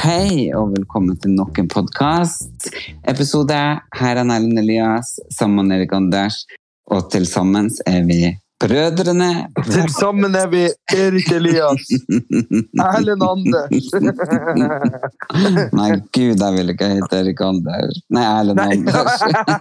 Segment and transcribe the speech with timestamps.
[0.00, 2.68] hei, og velkommen til nok en podkast.
[3.10, 3.56] Episode.
[3.98, 6.46] Her er Erlend Elias sammen med Erik Anders,
[6.88, 8.20] og til sammen er vi
[8.60, 9.50] brødrene.
[9.66, 10.62] Til sammen er vi
[10.94, 11.84] Erik Elias.
[12.80, 13.90] Erlend Anders.
[15.80, 18.00] Nei, gud, jeg vil ikke hete Erik Anders.
[18.08, 19.20] Nei, Erlend Anders.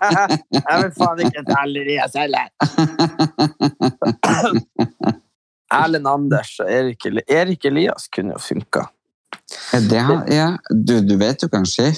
[0.55, 2.47] Jeg vil faen ikke hete Erlend Elias heller.
[5.81, 8.85] Erlend Anders og Erik, Erik Elias kunne jo funka.
[9.89, 11.91] Det har, ja, du, du vet jo kanskje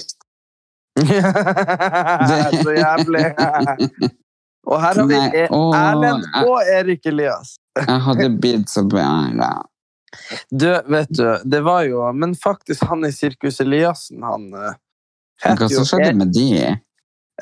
[2.64, 3.24] Så jævlig.
[4.70, 7.56] Og her har vi Nei, å, Erlend og Erik Elias.
[7.80, 9.08] Jeg hadde blitt så bra.
[10.52, 14.74] Du, vet du, det var jo Men faktisk, han i Sirkus Eliassen, han eh,
[15.56, 16.46] Hva som skjedde E- med de?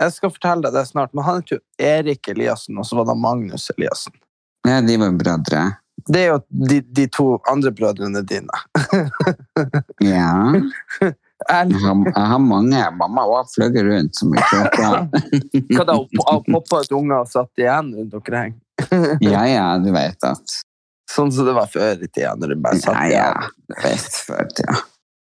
[0.01, 3.11] Jeg skal fortelle deg det snart, men han het jo Erik Eliassen, og så var
[3.11, 4.15] det Magnus Eliassen.
[4.65, 5.65] Ja, de var brødre.
[6.09, 6.39] Det er jo
[6.71, 8.63] de, de to andre brødrene dine.
[10.01, 10.33] Ja.
[11.49, 12.81] Jeg har, jeg har mange.
[13.01, 14.89] Mamma har fløyet rundt som i kråka.
[15.73, 15.97] hva da?
[16.53, 18.59] Poppa ut unger og satt igjen rundt omkring?
[19.25, 20.59] Ja, ja, du vet at
[21.11, 23.17] Sånn som det var før i tida, når de bare satt igjen.
[23.17, 23.33] ja.
[23.35, 24.77] ja, Du vet før tida.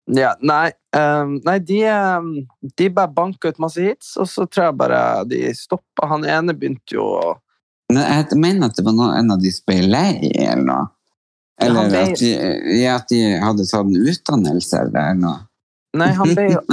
[0.09, 2.29] Ja, nei, um, nei de, ehm,
[2.81, 6.09] de bare banka ut masse hits, og så tror jeg bare de stoppa.
[6.13, 7.35] Han ene begynte jo å
[7.97, 9.53] jeg mener at det var noe, en av de
[9.89, 10.87] lei, eller noe.
[11.59, 12.29] Ja, Eller ble- at de,
[12.79, 15.39] ja, at de hadde tatt en utdannelse eller noe.
[15.99, 16.61] Nei, han ble jo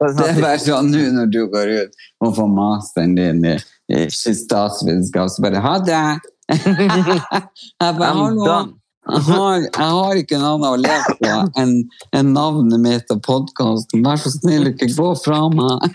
[0.00, 3.56] Det er bare sånn nå når du går ut og får masteren din i,
[3.90, 6.02] i statsvitenskap, så bare ha det!
[6.54, 8.76] Jeg bare, hallo!
[9.10, 11.70] Jeg har, jeg har ikke noe annet å leve på enn
[12.14, 14.04] en navnet mitt og podkasten.
[14.04, 15.86] Vær så snill, ikke gå fra meg!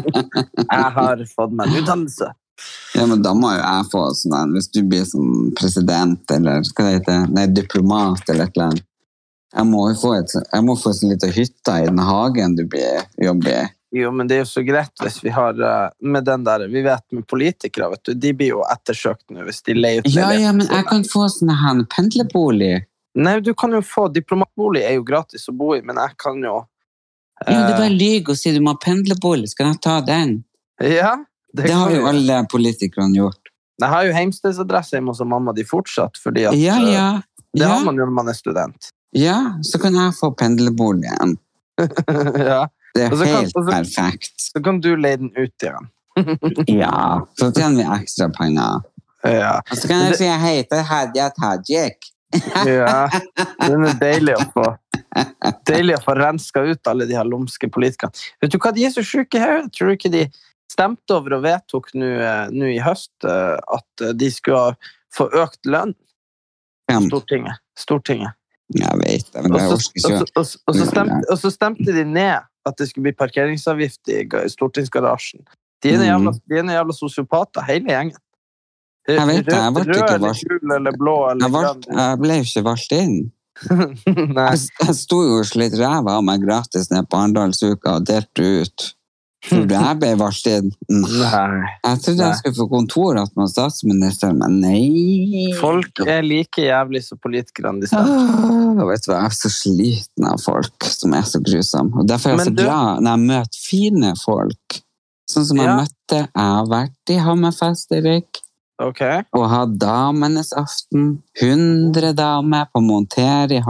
[0.76, 2.28] Jeg har fått meg en utdannelse.
[2.94, 6.64] Ja, men da må jo jeg få sånn en, hvis du blir som president eller
[6.68, 8.88] hva det heter, nei, diplomat eller et eller annet.
[9.52, 12.64] Jeg må jo få, et, jeg må få en liten hytte i den hagen du
[12.68, 13.64] blir jobber i.
[13.92, 16.80] Jo, men det er jo så greit hvis vi har eh, med den der Vi
[16.80, 20.30] vet med politikere, vet du, de blir jo ettersøkt nå hvis de leier ut Ja,
[20.32, 22.86] ja, men jeg kan få sånn her pendlerbolig.
[23.20, 26.40] Nei, du kan jo få Diplomatbolig er jo gratis å bo i, men jeg kan
[26.40, 26.54] jo
[27.42, 29.52] Ja, det er eh, bare lyg å si du må ha pendlerbolig.
[29.52, 30.38] Skal jeg ta den?
[30.80, 31.18] Ja,
[31.52, 33.38] det, Det har jo alle politikerne gjort.
[33.82, 37.06] Jeg har jo heimstedsadresse hjemme hos mamma di fortsatt, fordi at Ja, eh, ja.
[37.56, 38.90] det har man jo når man er student.
[39.16, 41.36] ja, så kan jeg få pendlerboligen.
[42.38, 42.66] ja.
[42.94, 44.34] Det er helt kan- perfekt.
[44.52, 45.88] Så kan du leie den ut igjen.
[46.68, 48.82] Ja, så tjener vi ekstra penger.
[49.24, 49.60] Ja.
[49.70, 52.08] Og så kan jeg si jeg heter Hadia Tajik.
[52.66, 53.08] ja.
[53.66, 54.66] Den er deilig å få
[55.68, 58.12] Deilig å få renska ut alle de her lumske politikerne.
[58.40, 59.66] Vet du hva, de er så sjuke her.
[59.72, 60.22] Tror du ikke de
[60.72, 64.72] stemte over og vedtok nå eh, i høst eh, at de skulle
[65.12, 65.94] få økt lønn?
[66.90, 67.60] Stortinget.
[67.78, 68.34] Stortinget.
[68.72, 70.26] Jeg vet det, men jeg så, orker ikke.
[70.40, 74.08] og, så, og, så stemte, og så stemte de ned at det skulle bli parkeringsavgift
[74.12, 74.20] i
[74.52, 75.42] stortingsgarasjen.
[75.82, 76.68] De er jævla, Mm.
[76.70, 78.20] jævla, er sosiopater, hele gjengen.
[79.08, 80.44] Jeg vet det, jeg ble Rød ikke valgt.
[80.48, 81.98] gul eller blå Jeg, eller valgte, grønn.
[81.98, 83.16] jeg ble ikke valgt inn.
[84.06, 88.46] Jeg, jeg sto jo og slitt ræva av meg gratis ned på Arendalsuka og delte
[88.62, 88.86] ut.
[89.42, 90.68] Tror du jeg ble varslet?
[90.88, 91.70] Nei.
[91.82, 95.48] Jeg trodde jeg skulle få kontor med statsministeren, men nei.
[95.58, 98.84] Folk er like jævlig som politikerne de stemmer.
[98.86, 101.98] Vet du hva, Jeg er så sliten av folk som er så grusomme.
[102.02, 104.78] Og Derfor er jeg Men så du- glad når jeg møter fine folk.
[105.30, 105.76] Sånn som jeg Ja.
[105.80, 108.38] møtte Jeg har vært i Hammerfest, Erik.
[108.82, 109.22] Okay.
[109.36, 111.22] og ha damenes aften.
[111.40, 113.60] 100 damer på Monter i,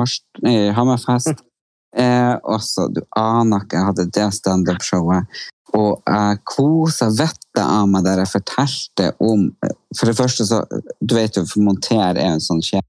[0.49, 1.43] i Hammerfest.
[1.93, 5.43] Eh, også, du aner ikke, jeg hadde det stand-up-showet.
[5.77, 9.47] Og jeg kosa vettet av meg der jeg fortalte om
[9.97, 10.59] For det første, så
[11.01, 12.85] Du vet jo, for Monter er en sånn kjede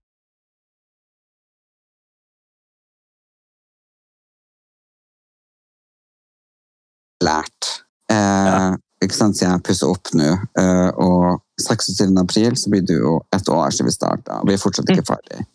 [7.23, 7.69] lært.
[8.11, 8.73] Eh,
[9.03, 10.29] ikke sant, siden jeg pusser opp nå,
[10.59, 12.11] eh, og 26.
[12.19, 15.45] april så blir det jo et år siden vi starta, vi er fortsatt ikke ferdig.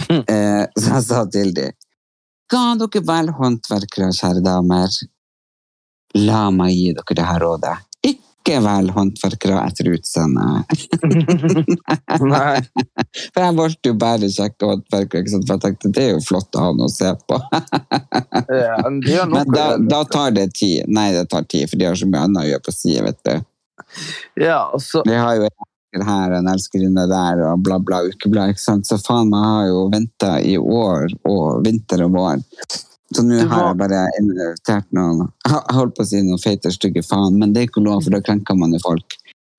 [0.00, 1.74] Eh, så jeg sa til dem
[2.50, 4.90] Ga dere vel håndverkere, kjære damer?
[6.18, 7.76] La meg gi dere det her rådet.
[8.10, 10.46] Ikke vel håndverkere etter utseende.
[13.30, 16.64] For jeg valgte jo bare kjekke håndverkere, for jeg tenkte det er jo flott å
[16.64, 17.38] ha noe å se på.
[18.50, 20.88] Ja, men Men da, da tar det tid.
[20.90, 23.20] Nei, det tar tid, for de har så mye annet å gjøre på side, vet
[23.28, 23.34] du.
[24.42, 25.04] Ja, altså...
[25.06, 28.86] De har jo en elsker her, en elskerinne der, og bla, bla, ukeblad, ikke sant?
[28.86, 32.42] Så faen, meg har jo ventet i år, og vinter og vår.
[33.12, 37.02] Så nå har jeg bare invitert noen, jeg holdt på å si noen feite, stygge
[37.02, 39.16] faen, men det er ikke lov, for da krenker man jo folk.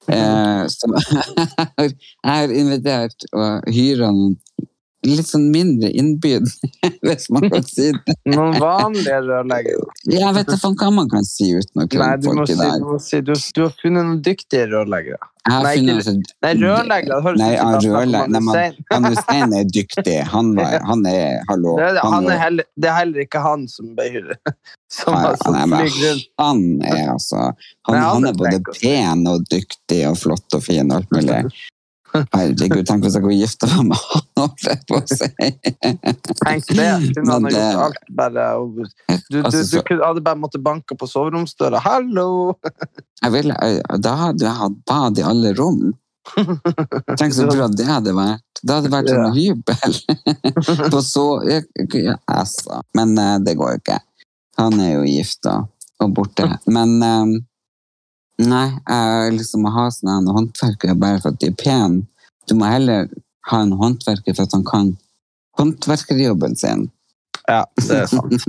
[0.07, 0.87] Eh, så
[1.77, 1.91] jeg
[2.25, 4.37] har invitert og hyra noen
[5.07, 6.69] litt sånn mindre innbydende,
[7.05, 8.15] hvis man kan si det.
[8.29, 9.87] noen vanlige rørleggere.
[10.11, 12.61] Jeg vet ikke hva man kan si uten å kunne folk i folk si, du,
[12.61, 12.85] dag.
[12.85, 15.21] må si du, du har funnet noen dyktige rørleggere.
[15.49, 16.13] Nei, ikke-
[16.45, 17.31] Nei, rørleggere.
[17.39, 18.29] Nei, ja, er rørlegger.
[18.45, 19.41] Nei, Ein Hussein.
[19.41, 20.17] han er dyktig.
[20.35, 21.73] Han, var, han er Hallo.
[21.81, 24.29] Det Han han er heller, det er heller ikke han som bøyer
[24.91, 26.21] Som, Nei, som nei, men.
[26.37, 28.77] Han er altså Han, Nei, han er er både altså.
[28.83, 31.41] pen og dyktig og flott og fin og alt mulig.
[32.35, 34.01] Herregud, tenk hvis jeg kunne gifte meg med
[34.37, 34.51] han,
[34.89, 35.29] på å si.
[35.31, 36.89] Tenk det.
[37.15, 38.83] Kunne han Men gjort alt bare Du,
[39.29, 41.81] du, du, du kunne, hadde bare måttet banke på soveromsdøra.
[41.85, 42.57] Hallo!
[43.21, 43.57] Jeg ville,
[44.03, 45.91] da hadde jeg hatt bad i alle rom.
[47.17, 48.61] Tenk så bra det hadde vært.
[48.61, 49.97] Det hadde vært en hybel.
[50.93, 51.25] På så,
[52.29, 52.81] altså.
[52.97, 53.99] Men eh, det går jo ikke.
[54.61, 55.61] Han er jo gift da,
[56.03, 56.47] og borte.
[56.69, 57.39] Men eh,
[58.47, 62.03] nei, jeg liksom å ha sånne håndverkere bare for at de er pene.
[62.47, 63.09] Du må heller
[63.51, 64.91] ha en håndverker for at han kan
[65.59, 66.87] håndverkerjobben sin.
[67.49, 68.45] Ja, det er sant.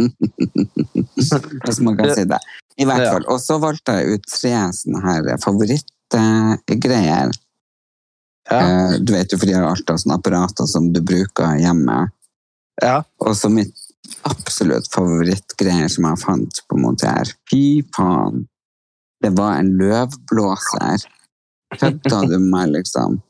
[1.65, 2.39] Hvis man kan si det.
[2.81, 3.27] I hvert fall.
[3.33, 7.33] Og så valgte jeg ut tre sånne her favorittgreier.
[8.51, 8.59] Ja.
[8.59, 12.09] Eh, Du vet jo, for de har alltid sånne apparater som du bruker hjemme.
[12.83, 13.03] ja.
[13.21, 13.75] Og så mitt
[14.29, 17.31] absolutt favorittgreier som jeg fant på Monter.
[17.51, 18.47] Fy faen!
[19.23, 21.05] Det var en løvblåser.
[21.79, 23.21] Kødda du med meg, liksom?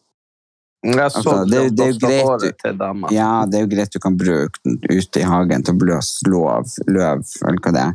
[0.83, 3.11] Jeg så Altså, det er det er jo greit, dama.
[3.15, 6.27] Ja, det er jo greit du kan bruke den ute i hagen til å blåse
[6.27, 7.93] løv, løv eller hva det er.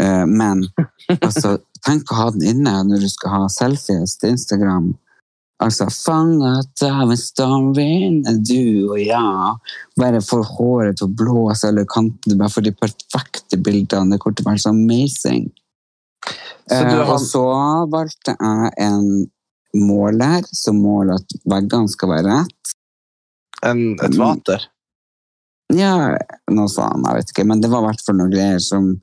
[0.00, 0.64] Eh, Men
[1.26, 4.94] altså, tenk å ha den inne når du skal ha selfies til Instagram.
[5.60, 9.52] Altså, fanget av en stormvind, du og jeg.
[10.00, 14.12] Bare får håret til å blåse eller kantene, bare får de perfekte bildene.
[14.12, 15.48] Det kommer til å være så amazing.
[16.70, 17.44] Eh, har- Og så
[17.90, 19.30] valgte jeg en
[19.76, 22.72] måler som måler at veggene skal være rett.
[23.62, 24.60] En, et vater.
[25.74, 26.16] Ja,
[26.50, 27.46] noe sånt, jeg vet ikke.
[27.46, 29.00] Men det var i hvert fall noen greier som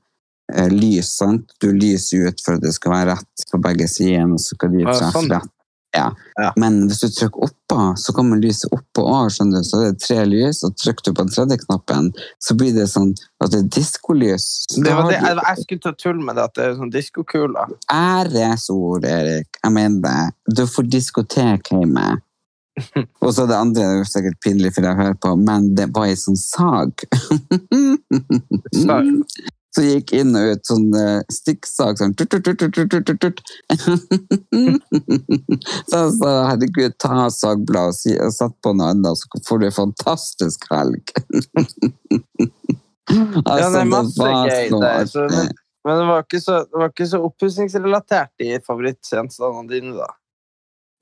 [0.54, 1.52] eh, lys, sant?
[1.60, 4.72] Du lyser ut for at det skal være rett på begge sider, og så skal
[4.72, 5.50] de Ja, seg rett.
[5.94, 6.08] Ja.
[6.42, 6.50] Ja.
[6.58, 9.68] Men hvis du trykker oppå, så kommer lyset oppå òg, skjønner du.
[9.68, 12.10] Så det er tre lys, og trykker du på den tredje knappen,
[12.42, 13.14] så blir det sånn
[13.44, 14.50] at det er diskolys.
[14.74, 17.78] Det var det, jeg, jeg skulle ta tull med det, at det er sånn diskokuler.
[17.94, 19.62] Æresord, Erik.
[19.62, 20.58] Jeg mener det.
[20.58, 22.10] Du får diskotek hjemme.
[23.24, 25.92] Og så det andre er jo sikkert pinlig for deg å høre på, men det
[25.94, 27.06] var ei sånn sag.
[28.84, 29.12] Sag.
[29.74, 33.38] Så gikk inn og ut sånn eh, stikksag sånn tut, tut, tut, tut, tut.
[35.90, 39.58] Så jeg sa herregud, ta sagbladet og, si, og sett på noe annet, så får
[39.64, 41.04] du en fantastisk helg.
[43.14, 45.06] Ja, det er masse Altså, var gøy der.
[45.12, 45.50] Så, men,
[45.84, 50.08] men det var ikke så, det var ikke så oppussingsrelatert i favorittgjenstandene dine, da.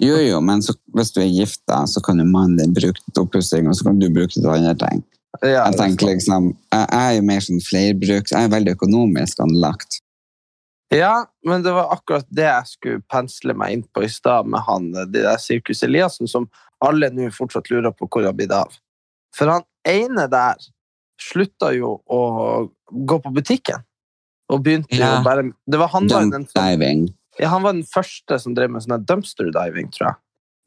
[0.01, 2.98] Jo, jo, men så, hvis du er gift, da, så kan jo mannen din bruke
[2.98, 5.03] det til oppussing, og så kan du bruke det til andre ting.
[5.39, 8.73] Ja, Jeg det er tenker liksom, jeg er jo mer sånn flerbruks, jeg er veldig
[8.75, 10.01] økonomisk anlagt.
[10.91, 14.59] ja, men det var akkurat det jeg skulle pensle meg inn på i stad med
[14.67, 16.50] han, de der Sirkus Eliassen, som
[16.83, 18.75] alle nå fortsatt lurer på hvor har blitt av.
[19.35, 20.59] For han ene der
[21.21, 22.21] slutta jo å
[22.91, 23.85] gå på butikken.
[24.51, 25.17] Og begynte Ja.
[25.17, 27.07] jo bare Det var han var, den,
[27.39, 30.15] ja, han var den første som drev med sånn dumpster diving, tror jeg.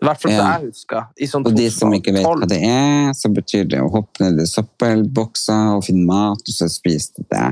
[0.05, 0.45] I hvert fall Ja.
[0.53, 1.07] jeg husker.
[1.17, 4.21] I sånn Og de som ikke vet hva det er, så betyr det å hoppe
[4.27, 7.47] ned i søppelbokser og finne mat, og så spise det.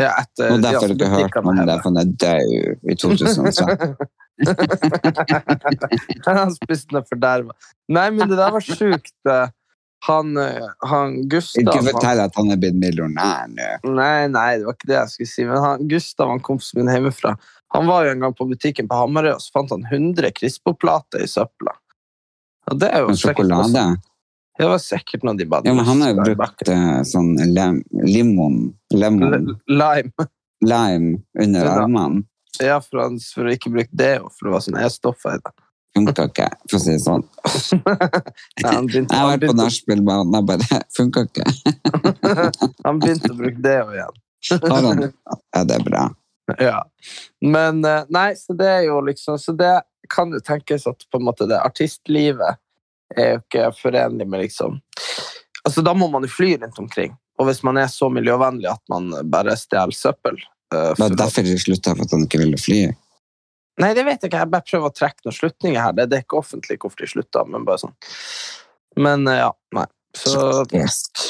[0.00, 2.94] Ja, etter, Og derfor har du ikke hørt om det, for han er død i
[2.96, 3.96] 2013.
[6.26, 7.52] han spiste noe forderva.
[7.92, 9.12] Nei, men det der var sjukt.
[9.28, 9.48] eh,
[10.02, 13.68] Han, eh, han Gustav Ikke fortell at han er blitt millionær nå.
[13.94, 15.44] Nei, nei, det var ikke det jeg skulle si.
[15.46, 17.36] Men han, Gustav, han kompisen min hjemmefra,
[17.76, 21.22] han var jo en gang på butikken på Hamarøy, og så fant han 100 Crispo-plater
[21.22, 21.76] i søpla.
[22.70, 23.84] Og det er jo sjokolade.
[24.58, 27.32] Ja, det var sikkert noe de bare Ja, men han har jo brukt eh, sånn
[27.54, 30.28] lem, limon, lemon, Lime.
[30.62, 31.74] lime under Ja.
[31.82, 32.22] armene.
[32.60, 35.42] Ja, for, han, for å ikke bruke det, og for det var sånn E-stoffer i
[35.42, 35.52] det.
[35.96, 37.24] Funka ikke, for å si det sånn.
[38.62, 41.46] Nei, han begynte, Jeg har vært på nachspielbanen, jeg bare Funka ikke.
[42.86, 44.20] han begynte å bruke det òg igjen.
[44.68, 46.04] Har han Ja, det er bra.
[46.68, 46.82] Ja.
[47.40, 49.74] Men eh, nei, så det er jo liksom Så det
[50.10, 52.60] kan jo tenkes at på en måte det artistlivet
[53.16, 54.80] er jo ikke forenlig med liksom
[55.62, 57.12] Altså, da må man jo fly rundt omkring.
[57.38, 60.40] Og hvis man er så miljøvennlig at man bare stjeler søppel
[60.74, 62.80] uh, Det er derfor de slutta, for at han ikke ville fly.
[63.78, 64.40] Nei, det vet jeg ikke.
[64.42, 65.94] Jeg bare prøver å trekke noen slutninger her.
[65.94, 67.94] Det, det er ikke offentlig hvorfor de slutta, men bare sånn.
[69.06, 69.86] Men uh, ja, nei.
[70.18, 70.66] Så,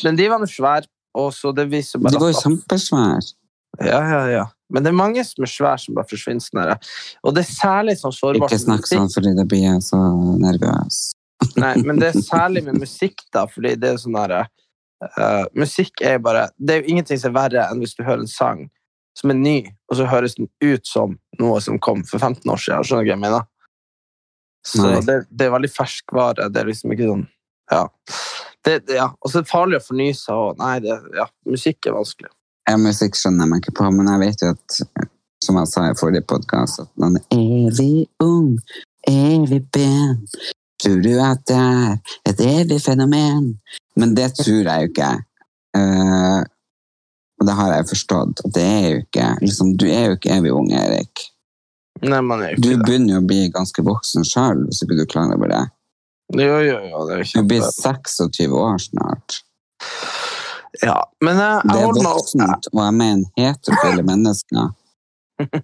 [0.02, 3.36] men de var nå svære, og så det viser bare De var jo kjempesvære.
[3.80, 4.44] Ja, ja, ja.
[4.72, 6.92] Men det er mange som er svære, som bare forsvinner sånn her.
[7.24, 10.00] Og det er særlig sånn sårbart Ikke snakk sånn, fordi da blir jeg så
[10.40, 11.00] nervøs.
[11.62, 14.44] Nei, men det er særlig med musikk, da, fordi det er sånn herre
[15.18, 18.24] uh, Musikk er bare Det er jo ingenting som er verre enn hvis du hører
[18.24, 18.68] en sang
[19.18, 19.56] som er ny,
[19.92, 22.86] og så høres den ut som noe som kom for 15 år siden.
[22.88, 23.42] Skjønner du hva jeg mener?
[24.64, 26.46] Så det, det er veldig ferskvare.
[26.48, 27.26] Det er liksom ikke sånn
[27.68, 27.82] Ja.
[28.64, 29.10] Det, det, ja.
[29.20, 32.30] Og så er det farlig å fornye seg, og nei, det, ja, musikk er vanskelig.
[32.68, 34.76] Ja, musikk skjønner jeg meg ikke på, men jeg vet jo at,
[35.42, 38.54] som jeg sa i forrige podkast, at man er evig ung,
[39.08, 40.20] evig ben.
[40.82, 41.98] Tror du at det er
[42.30, 43.52] et evig fenomen?
[43.98, 45.10] Men det tror jeg jo ikke.
[45.76, 46.40] Uh,
[47.40, 48.42] og det har jeg forstått.
[48.54, 51.26] Det er jo ikke liksom, Du er jo ikke evig ung, Erik.
[52.02, 52.86] Nei, man er jo Du ikke det.
[52.86, 55.62] begynner jo å bli ganske voksen sjøl, hvis ikke du klar over det.
[56.38, 59.42] Jo, jo, jo, det er jo Du blir 26 år snart.
[60.82, 64.70] Ja, men jeg, Det jeg er holder meg voksent, og jeg mener heterofile mennesker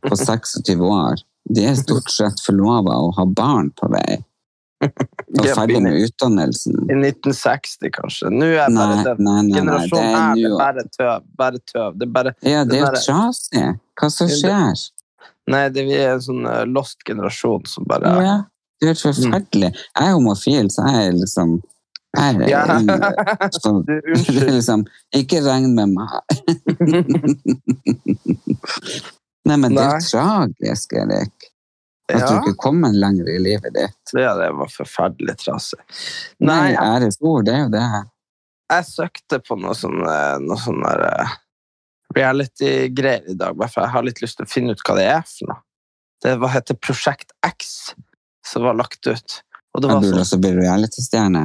[0.09, 1.23] på 26 år.
[1.49, 4.19] De er stort sett forlova og har barn på vei.
[4.85, 6.77] Og ferdig med utdannelsen.
[6.87, 8.31] I 1960, kanskje.
[8.31, 9.57] Nå er Nei, bare den nei, nei.
[9.57, 11.25] Generasjonen er her det er bare tøv.
[11.41, 11.97] Bare tøv.
[11.99, 13.65] Det er bare Ja, det er jo den trasig.
[13.99, 14.85] Hva som skjer?
[15.49, 18.37] Nei, det, vi er en sånn eh, lost generasjon som bare Ja,
[18.79, 19.73] det er helt forferdelig.
[19.75, 21.57] Jeg er homofil, så jeg er liksom
[22.17, 22.63] jeg er, Ja.
[23.61, 23.73] så,
[24.49, 26.09] liksom, Ikke regn med meg.
[29.49, 31.49] Nei, men det er tragisk, Erik.
[32.09, 34.13] At Ja, du ikke kommer lenger i livet ditt.
[34.17, 35.81] det, det var forferdelig trasig.
[36.41, 37.85] Nei, Nei, æresord, det er jo det.
[38.73, 41.35] jeg søkte på noe sånn, eh, noe sånn eh,
[42.17, 45.05] reality-greier i dag, bare for jeg har litt lyst til å finne ut hva det
[45.13, 45.61] er for noe.
[46.25, 47.93] Det var, heter Prosjekt X,
[48.49, 49.37] som var lagt ut.
[49.77, 51.45] Og det var burde sånn, også bli reality-stjerne.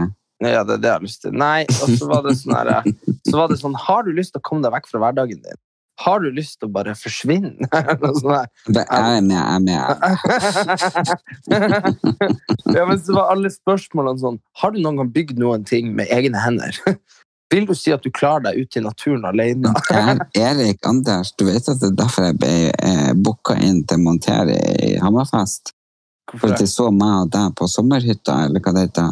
[0.51, 1.35] Ja, det er det jeg har lyst til.
[1.39, 2.89] Nei, og så var det sånn her, eh,
[3.29, 5.61] så var det sånn, har du lyst til å komme deg vekk fra hverdagen din?
[6.01, 7.67] Har du lyst til å bare forsvinne?
[7.69, 9.79] Jeg er med, jeg er med.
[12.77, 16.09] ja, men så var alle spørsmålene sånn Har du noen gang bygd noen ting med
[16.13, 16.79] egne hender?
[17.53, 19.69] Vil du si at du klarer deg ute i naturen alene?
[19.93, 24.01] Er Erik Anders, du vet at det er derfor jeg ble eh, booka inn til
[24.01, 25.75] Montere i Hammerfest?
[26.33, 29.11] For at de så meg og deg på sommerhytta, eller hva det heter.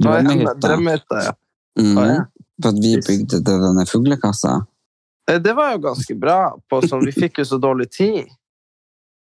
[0.00, 0.54] Drømmehytta.
[0.64, 1.36] Drømmehytta, ja.
[1.78, 1.96] Mm.
[1.96, 2.18] Ja.
[2.60, 4.58] For at vi bygde denne fuglekassa.
[5.30, 6.40] Eh, Det var jo ganske bra.
[6.68, 8.28] På, sånn, vi fikk jo så dårlig tid.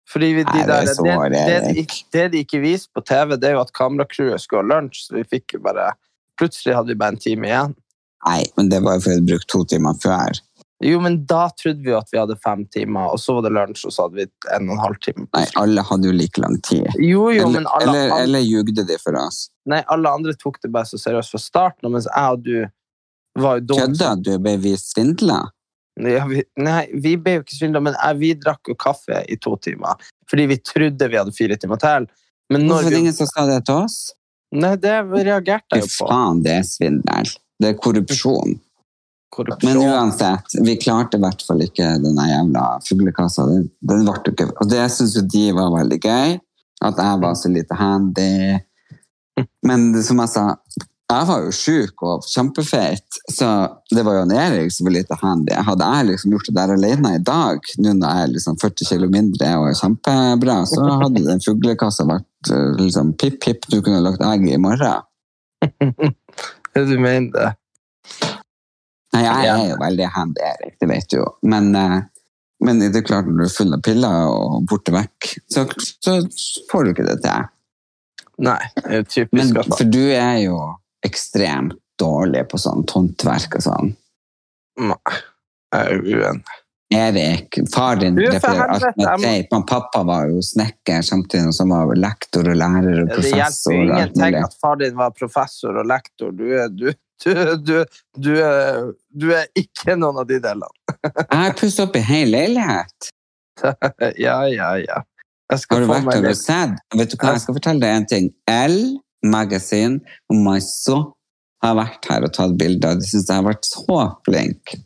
[0.09, 3.37] Fordi vi, de Nei, det er der, det, det, det de ikke viser på TV,
[3.37, 5.93] det er jo at kameracrewet skulle ha lunsj, så vi fikk jo bare
[6.39, 7.73] Plutselig hadde vi bare en time igjen.
[8.29, 10.39] Nei, men det var jo fordi vi brukte to timer før.
[10.85, 13.51] Jo, men da trodde vi jo at vi hadde fem timer, og så var det
[13.57, 15.25] lunsj, og så hadde vi en og en halv time.
[15.35, 16.87] Nei, alle hadde jo like lang tid.
[17.03, 19.49] Jo, jo, Eller, men alle, eller, alle, eller ljugde de for oss?
[19.69, 22.55] nei, alle andre tok det bare så seriøst fra starten, mens jeg og du
[23.43, 23.89] var jo dumme.
[23.89, 24.31] Kødda du?
[24.47, 25.41] Ble vi svindla?
[25.99, 29.37] Ja, vi, nei, vi ble jo ikke svindla, men jeg, vi drakk jo kaffe i
[29.43, 29.99] to timer.
[30.31, 32.07] Fordi vi trodde vi hadde fire timer til.
[32.55, 33.99] Men Hvorfor er det ingen som sa det til oss?
[34.55, 36.07] nei, det reagerte jeg jo på.
[36.09, 37.35] faen, det er svindel.
[37.61, 38.55] Det er korrupsjon.
[39.35, 39.71] Korrupsjon.
[39.71, 43.47] Men uansett, vi klarte i hvert fall ikke denne jævla fuglekassa.
[43.51, 46.39] Den, den ble ikke Og det syns jo de var veldig gøy.
[46.89, 48.33] At jeg var så lite handy.
[49.67, 50.45] Men som jeg sa,
[51.09, 53.47] jeg var jo sjuk og kjempefeit, så
[53.89, 55.55] det var jo han Erik som var lite handy.
[55.69, 58.91] Hadde jeg liksom gjort det der alene i dag, nå når jeg er liksom 40
[58.91, 63.81] kilo mindre og er kjempebra, så hadde den fuglekassa vært eh, liksom pip, pip, du
[63.81, 65.05] kunne lagt egg i morgen.
[66.79, 67.49] Du mener det?
[69.15, 71.27] Nei, jeg er jo veldig handy, Erik, det vet du jo.
[71.49, 72.01] Men, eh,
[72.65, 75.65] men det er klart når du er full av piller og borte vekk, så,
[76.05, 76.19] så
[76.71, 77.49] får du ikke det til.
[78.45, 79.33] Nei, det er typisk.
[79.39, 80.59] Men, at- for du er jo
[81.07, 83.93] ekstremt dårlig på sånn håndverk og sånn.
[84.79, 85.19] Nei,
[85.75, 86.59] jeg er uenig.
[86.95, 88.15] Erik, far din
[89.51, 89.65] men.
[89.69, 93.29] Pappa var jo snekker samtidig som han var lektor og lærer og professor.
[93.29, 96.33] Det hjelper jo ingenting at far din var professor og lektor.
[96.33, 96.87] Du er, du,
[97.25, 97.31] du,
[97.67, 97.85] du,
[98.17, 98.33] du,
[99.23, 100.69] du er ikke noen av de delene.
[101.03, 103.11] Jeg har pusset opp i hel leilighet.
[104.27, 105.01] Ja, ja, ja.
[105.51, 106.77] Har du få vært og sett?
[106.95, 108.27] Vet du hva, jeg skal fortelle deg en ting.
[108.53, 108.77] L
[109.27, 109.99] Magazine
[110.31, 110.99] og Maiso
[111.65, 112.99] har vært her og tatt bilder.
[113.01, 113.97] De syns jeg har vært så
[114.29, 114.77] flink.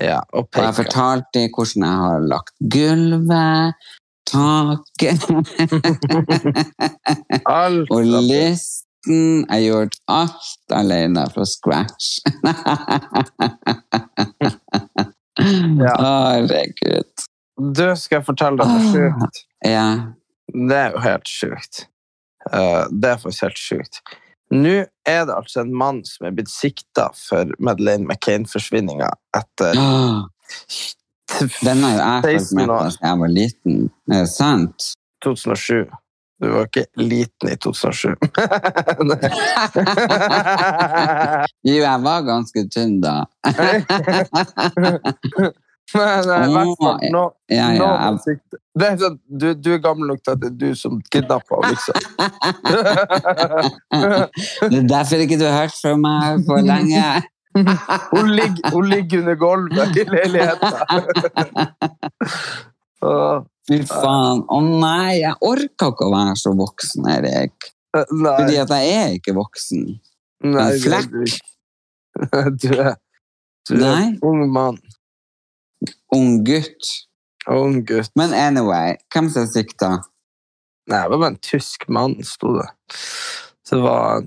[0.00, 3.74] ja, og Og jeg har fortalte dem hvordan jeg har lagt gulvet,
[4.30, 5.26] taket
[7.92, 8.22] og fra-
[9.08, 9.46] listen.
[9.48, 12.18] Jeg gjort alt alene fra scratch.
[15.78, 15.92] Ja.
[16.02, 17.06] Herregud.
[17.56, 19.36] Du, skal jeg fortelle deg noe sjukt?
[19.62, 19.84] Ja.
[20.50, 21.84] Det er jo helt sjukt.
[22.50, 24.00] Eh, det er faktisk helt sjukt.
[24.50, 24.72] Nå
[25.06, 30.26] er det altså en mann som er blitt sikta for Madeleine McCain-forsvinninga etter Åh,
[31.68, 33.80] Den har jeg fulgt med på da jeg var liten.
[34.10, 34.90] Er det sant?
[35.22, 35.86] 2007.
[36.38, 38.14] Du var ikke liten i 2007.
[41.66, 43.24] Jo, jeg var ganske tynn da.
[45.94, 48.16] Men eh, i hvert fall nå, Ja, ja, er
[48.78, 51.54] det er sånn, du, du er gammel nok til at det er du som kidnappa
[51.58, 51.94] henne, liksom.
[54.72, 57.04] Det er derfor ikke du har hørt fra meg på lenge.
[58.12, 60.72] Hun ligger, hun ligger under gulvet i leiligheten.
[63.68, 64.44] Fy faen.
[64.48, 67.72] Å nei, jeg orker ikke å være så voksen, Erik.
[67.94, 68.04] Nei,
[68.38, 69.84] Fordi at jeg er ikke voksen.
[70.44, 71.10] nei, en flekk.
[72.62, 72.94] du er.
[73.68, 74.04] Du er, Nei.
[74.24, 74.78] ung mann.
[76.14, 76.88] Ung gutt.
[77.52, 78.10] Ung gutt.
[78.16, 79.98] Men anyway, hvem som sikta?
[80.88, 82.68] Nei, det var bare en tysk mann, sto det.
[83.68, 84.24] Så det var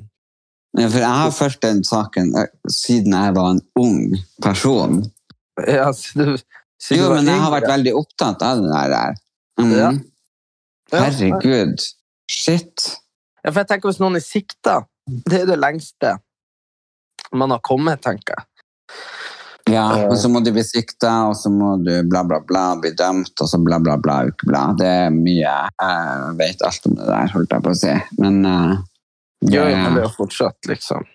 [0.78, 4.14] Ja, For jeg har fulgt den saken eh, siden jeg var en ung
[4.46, 5.02] person.
[5.68, 6.38] Ja, så du,
[6.80, 9.18] så Jo, men jeg har vært veldig opptatt av det der.
[9.62, 9.78] Mm.
[9.78, 9.92] Ja.
[10.92, 11.84] Herregud.
[12.32, 12.88] Shit.
[13.42, 16.18] Ja, for jeg tenker Hvis noen er sikta, det er det lengste
[17.32, 18.48] man har kommet, tenker jeg.
[19.72, 22.64] Ja, men og så må du bli sikta, og så må du bla, bla, bla,
[22.82, 24.64] bli dømt, og så bla, bla, bla, ukebla.
[24.80, 25.54] Det er mye.
[25.70, 27.94] Jeg vet alt om det der, holdt jeg på å si.
[28.20, 28.74] Men uh,
[29.40, 31.08] det, Gjør jo, det fortsatt, liksom.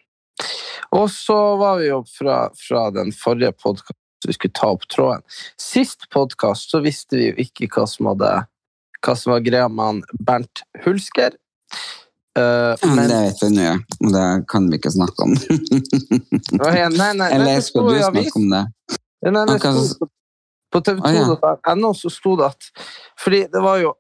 [0.96, 5.22] Og så var vi jo fra, fra den forrige podkasten vi skulle ta opp tråden.
[5.60, 8.32] Sist podkast så visste vi jo ikke hva som, hadde,
[9.04, 11.38] hva som var greia med han Bernt Hulsker.
[12.36, 13.70] Uh, men det vet vi nå,
[14.04, 15.32] og det kan vi ikke snakke om.
[16.60, 18.60] Nei, nei, nei, Eller skal du snakke om det?
[19.24, 20.08] Nei, nei, det Ok, sto,
[20.72, 22.68] på tv2.no så sto det at
[23.22, 23.94] Fordi det var jo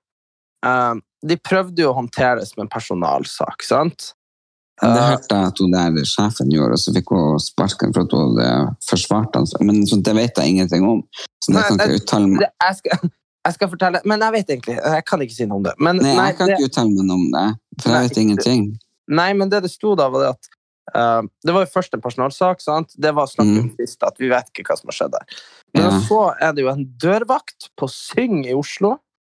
[0.66, 4.10] uh, De prøvde jo å håndtere det som en personalsak, sant?
[4.82, 8.02] Det Eh, hørte jeg at hun der sjefen gjorde, og så fikk hun sparken for
[8.04, 9.46] at hun hadde forsvart han.
[9.64, 10.98] Men sånt, det vet jeg ingenting om,
[11.40, 13.10] så det Nei, kan ikke uttale meg jeg, skal,
[13.46, 15.72] jeg skal fortelle Men jeg vet egentlig Jeg kan ikke si noe om det.
[15.78, 17.46] Men, Nei, nei, jeg kan det, ikke uttale meg om det,
[17.80, 18.66] for Nei, jeg vet ingenting.
[19.08, 20.50] nei, men det det sto da, var det at
[20.96, 22.60] uh, Det var jo først en personalsak.
[22.60, 22.92] Sant?
[23.00, 23.72] Det var snakk om Mm.
[23.80, 25.24] sist at vi vet ikke hva som har skjedd der.
[25.74, 26.00] Men Ja.
[26.04, 28.98] så er det jo en dørvakt på Syng i Oslo.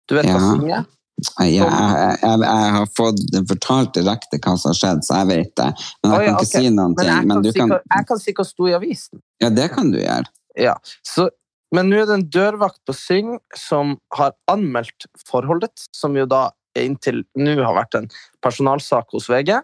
[0.09, 0.53] Du vet hva Ja.
[0.55, 0.87] Syng er?
[1.17, 5.53] Jeg, jeg, jeg, jeg, har fått fortalt direkte hva som har skjedd, så jeg vet
[5.57, 5.69] det.
[6.05, 6.53] Men jeg Å, ja, kan ikke ok.
[6.53, 7.09] si noen Men ting.
[7.09, 9.23] jeg Men kan, jeg kan si hva sto i avisen.
[9.41, 10.29] Ja, det kan du gjøre.
[10.61, 10.75] Ja,
[11.05, 11.29] så,
[11.77, 16.51] men nå er det en dørvakt på Syng som har anmeldt forholdet, som jo da
[16.77, 18.09] inntil nå har vært en
[18.45, 19.55] personalsak hos VG.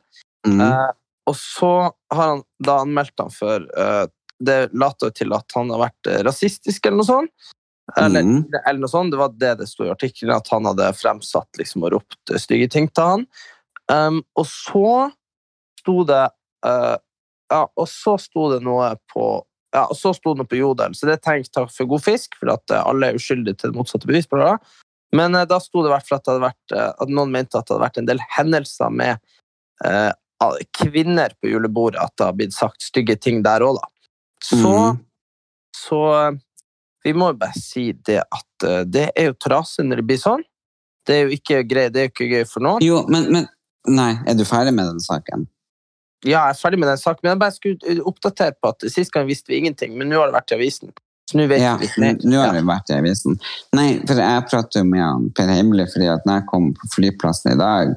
[0.49, 0.61] Mm.
[0.65, 0.91] Eh,
[1.29, 1.73] og så
[2.13, 4.05] har han da anmeldt han for eh,
[4.43, 7.53] Det later jo til at han har vært eh, rasistisk eller noe sånt.
[7.97, 8.45] Eller, Mm.
[8.67, 9.11] eller noe sånt.
[9.11, 12.71] Det var det det sto i artikkelen, at han hadde fremsatt liksom, og ropt stygge
[12.71, 13.27] ting til han.
[13.93, 15.11] Um, og så
[15.81, 16.29] sto det
[16.67, 16.97] uh,
[17.53, 19.25] Ja, og så sto det noe på
[19.75, 22.03] ja, og så sto det noe på Jodel, så det er tenkt takk for god
[22.05, 24.29] fisk, for at eh, alle er uskyldige til det motsatte bevis.
[24.29, 24.89] bla, bla.
[25.17, 27.57] Men uh, da sto det i hvert fall at, det vært, uh, at noen mente
[27.57, 29.31] at det hadde vært en del hendelser med
[30.77, 33.89] kvinner på julebordet, at det har blitt sagt stygge ting der òg, da.
[34.45, 35.01] Så, mm.
[35.77, 36.01] så
[37.05, 40.21] vi må jo bare si det at eh, det er jo trasig når det blir
[40.23, 40.45] sånn.
[41.07, 42.85] Det er jo ikke greit, det er jo ikke gøy for noen.
[42.85, 43.49] Jo, men, men
[43.91, 45.49] Nei, er du ferdig med den saken?
[46.23, 48.85] Ja, jeg er ferdig med den saken, men jeg bare skulle eh, oppdatere på at
[48.95, 50.93] sist gang visste vi ingenting, men nå har det vært i avisen.
[51.27, 52.21] Så nå vet Ja, vi litt mer.
[52.23, 53.41] nå har det vært i avisen.
[53.75, 56.91] Nei, for jeg prater jo med han Per Heimly fordi at når jeg kom på
[56.95, 57.93] flyplassen i dag,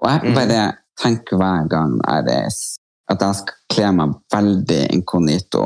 [0.00, 0.64] og jeg bare bare
[1.00, 2.80] tenker hver gang jeg reiser,
[3.12, 5.62] at jeg skal kle meg veldig inkognito,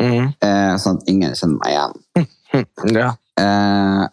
[0.00, 0.30] Mhm.
[0.40, 2.64] eh, sånn at ingen kjenner meg igjen.
[2.96, 3.10] ja.
[3.40, 4.04] Eh,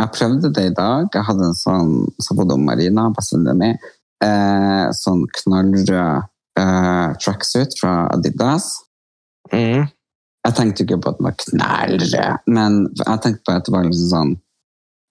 [0.00, 1.08] jeg prøvde det i dag.
[1.14, 1.90] Jeg hadde en sånn
[2.22, 3.68] så bodde Marina, bestevenninna mi,
[4.24, 6.30] eh, sånn knallrød
[7.20, 8.68] tracksuit fra Adidas.
[9.52, 9.88] Mm.
[10.46, 13.84] Jeg tenkte ikke på at den var knallrød, men jeg tenkte på at det var
[13.88, 14.34] liksom sånn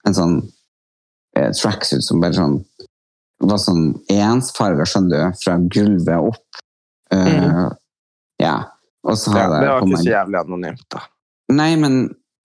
[0.06, 0.36] en sånn
[1.34, 2.56] tracksuit som bare sånn
[3.44, 6.62] var sånn ensfarga, skjønner du, fra gulvet opp.
[7.12, 7.68] Eh,
[8.40, 8.56] Ja.
[9.04, 9.48] Og så ja.
[9.52, 11.02] Det var ikke så jævlig anonymt, da.
[11.52, 11.96] Nei, men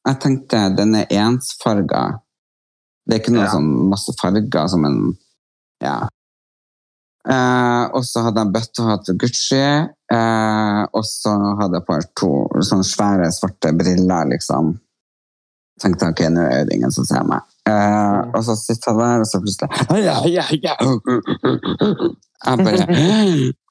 [0.08, 2.20] jeg tenkte den er ensfarga.
[3.08, 3.52] Det er ikke noe Ja.
[3.54, 5.18] sånn masse farger som en
[5.82, 6.08] Ja.
[7.30, 9.64] Eh, og så hadde jeg bøttehatt for Gucci,
[10.12, 12.30] eh, og så hadde jeg på to
[12.64, 14.80] sånne svære, svarte briller, liksom.
[15.80, 17.44] Tenkte ok, nå er det ingen som ser meg.
[17.70, 19.70] Eh, og så sitter han der, og så plutselig
[20.08, 20.74] ja, ja, ja.
[22.46, 22.84] Jeg bare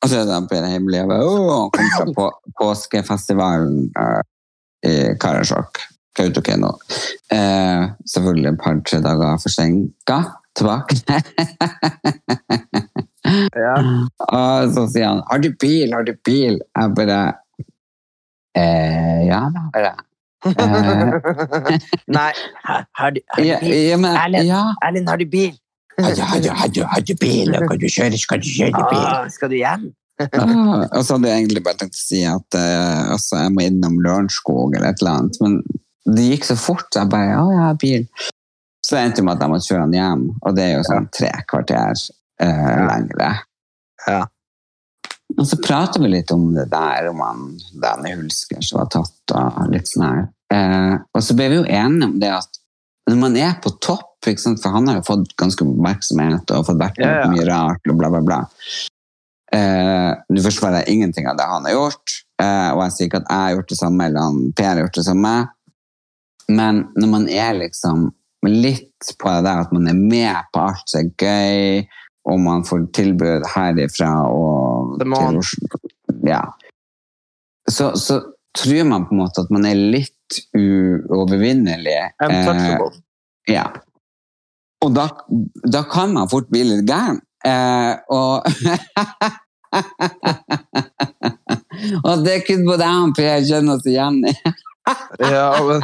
[0.02, 0.96] Og så er det Per Heimly.
[0.98, 2.24] Jeg Og «Åh», kom fra på,
[2.60, 4.20] påskefestivalen eh,
[4.88, 5.72] i Karasjok.
[6.18, 6.70] Kautokeino.
[7.32, 7.82] Eh,
[8.14, 10.18] selvfølgelig et par-tre dager forsinka
[10.58, 10.92] tilbake.
[13.28, 13.74] Ja.
[14.24, 15.92] Og så sier han 'Har du bil?
[15.92, 17.18] Har du bil?' Jeg bare
[18.56, 20.07] eh, Ja, det har jeg.
[20.46, 21.78] Eh,
[22.18, 22.32] Nei,
[22.64, 24.04] har, har, du, har du ja, bil?
[24.04, 24.52] Erlend.
[24.86, 25.56] Erlend, har du bil?
[25.98, 27.56] Har du bil?
[27.68, 29.02] Kan du kjøre, skal du kjøre bil?
[29.02, 29.88] Ah, skal du hjem?
[30.18, 33.66] Ah, og så hadde jeg egentlig bare tenkt å si at eh, altså, jeg må
[33.66, 35.60] innom Lørenskog eller et eller annet, men
[36.08, 38.08] det gikk så fort, så jeg bare 'ja, jeg har bil'.
[38.82, 41.08] Så det endte med at jeg måtte kjøre han hjem, og det er jo sånn
[41.14, 42.02] tre kvarter
[42.42, 43.30] eh, lengre.
[44.06, 44.22] Ja.
[45.36, 47.42] Og så prater vi litt om det der, om han
[47.82, 50.22] Danny Hulsker som var tatt, og litt sånn her.
[50.54, 52.60] Eh, og så ble vi jo enige om det at
[53.08, 56.98] når man er på topp, for han har jo fått ganske oppmerksomhet og fått vært
[57.00, 58.40] med Ja, mye rart og bla, bla, bla.
[59.54, 63.22] Eh, Nå forsvarer jeg ingenting av det han har gjort, eh, og jeg sier ikke
[63.22, 65.34] at jeg har gjort det samme, eller han Per har gjort det samme,
[66.48, 68.08] men når man er liksom
[68.48, 71.88] litt på det der at man er med på alt som er gøy,
[72.28, 75.38] og man får tilbud herifra og til.
[75.40, 75.80] Oslo,
[76.28, 76.42] ja.
[77.70, 78.20] så, så
[78.58, 81.96] tror man på en måte at man er litt uovervinnelig.
[82.24, 83.66] Eh, ja.
[84.84, 85.08] Og da,
[85.66, 87.20] da kan man fort bli litt gæren.
[87.46, 88.46] Eh, og
[92.08, 94.34] Og det kunne både jeg og Per kjenne oss igjen i.
[95.20, 95.82] Ja, men,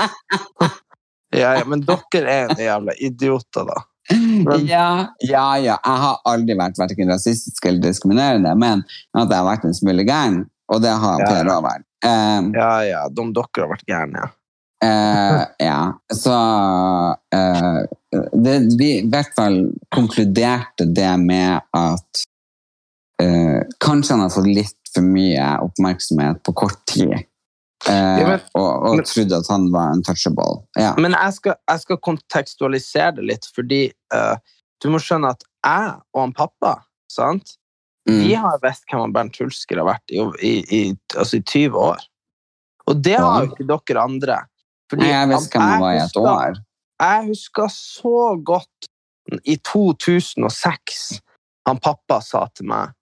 [1.35, 3.83] ja, ja, men dere er en jævla idioter, da.
[4.69, 5.77] Ja, ja, ja.
[5.79, 8.85] Jeg har aldri vært verken rasistisk eller diskriminerende, men
[9.17, 11.57] at jeg har vært en smule gæren, og det har Ja, Per ja.
[11.57, 11.87] òg vært.
[12.05, 14.33] Um, Ja, ja, de dere har vært gærne, ja.
[14.85, 15.81] Uh, ja,
[16.12, 16.35] så
[17.35, 17.81] uh,
[18.45, 19.61] det, Vi i hvert fall
[19.95, 22.25] konkluderte det med at
[23.23, 27.17] uh, kanskje han har fått litt for mye oppmerksomhet på kort tid.
[27.88, 30.62] Eh, men- og, og men- trodde at han var untouchable.
[30.79, 30.94] Ja.
[30.97, 33.83] Men jeg skal, jeg skal kontekstualisere det litt, fordi
[34.14, 34.37] uh,
[34.83, 36.77] du må skjønne at jeg og han pappa,
[37.12, 37.57] sant?
[38.07, 38.40] Vi Mm.
[38.42, 40.81] har visst hvem han Bernt Hulsker har vært i, i, i,
[41.16, 42.03] altså i 20 år.
[42.87, 44.35] Og det har jo ikke dere andre.
[44.92, 46.59] Fordi Nei, jeg visste hvem han var i et år.
[47.01, 48.90] Jeg husker så godt
[49.49, 51.20] i 2006
[51.66, 52.92] han pappa sa til meg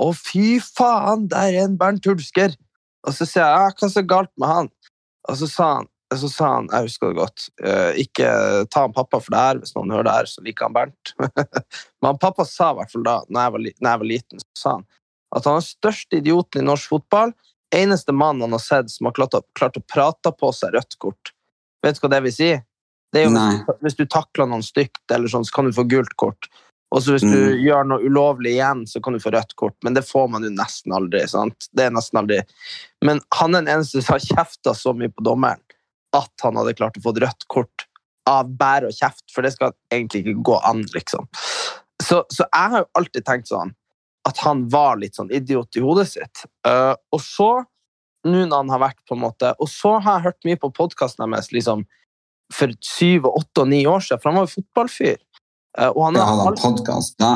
[0.00, 2.52] Å, fy faen, der er en Bernt Hulsker!
[3.06, 4.68] Og så sier jeg ja, hva er så galt med han?
[5.28, 8.28] Og så sa han, så sa han jeg husker det godt, «Eh, ikke
[8.72, 11.12] ta han pappa for det her, hvis noen hører det her, så liker han Bernt.
[12.00, 14.40] Men han pappa sa i hvert fall da, når jeg var, når jeg var liten,
[14.44, 14.86] så sa han
[15.36, 17.34] at han er den største idioten i norsk fotball,
[17.76, 20.96] eneste mann han har sett som har klart å, klart å prate på seg rødt
[21.04, 21.34] kort.
[21.84, 22.48] Vet du hva det vil si?
[23.12, 25.72] Det er jo hvis, du- hvis du takler noen stygt, eller sånn, så kan du
[25.76, 26.48] få gult kort.
[26.94, 27.58] Og så hvis du Mm.
[27.60, 29.76] gjør noe ulovlig igjen, så kan du få rødt kort.
[29.84, 31.26] Men det får man jo nesten aldri.
[31.28, 31.68] sant?
[31.74, 32.40] Det er nesten aldri.
[33.04, 35.60] Men han er den eneste som har kjefta så mye på dommeren
[36.16, 37.84] at han hadde klart å få et rødt kort
[38.26, 41.28] av bære og kjeft, for det skal egentlig ikke gå an, liksom.
[42.00, 43.74] Så, så jeg har jo alltid tenkt sånn
[44.28, 46.44] at han var litt sånn idiot i hodet sitt.
[46.66, 47.64] Uh, og så,
[48.24, 50.72] nå når han har vært på en måte Og så har jeg hørt mye på
[50.74, 51.84] podkasten deres liksom,
[52.52, 55.18] for syv, åtte og ni år siden, for han var jo fotballfyr.
[55.78, 57.32] Eh, og han ja, hadde han podkast da.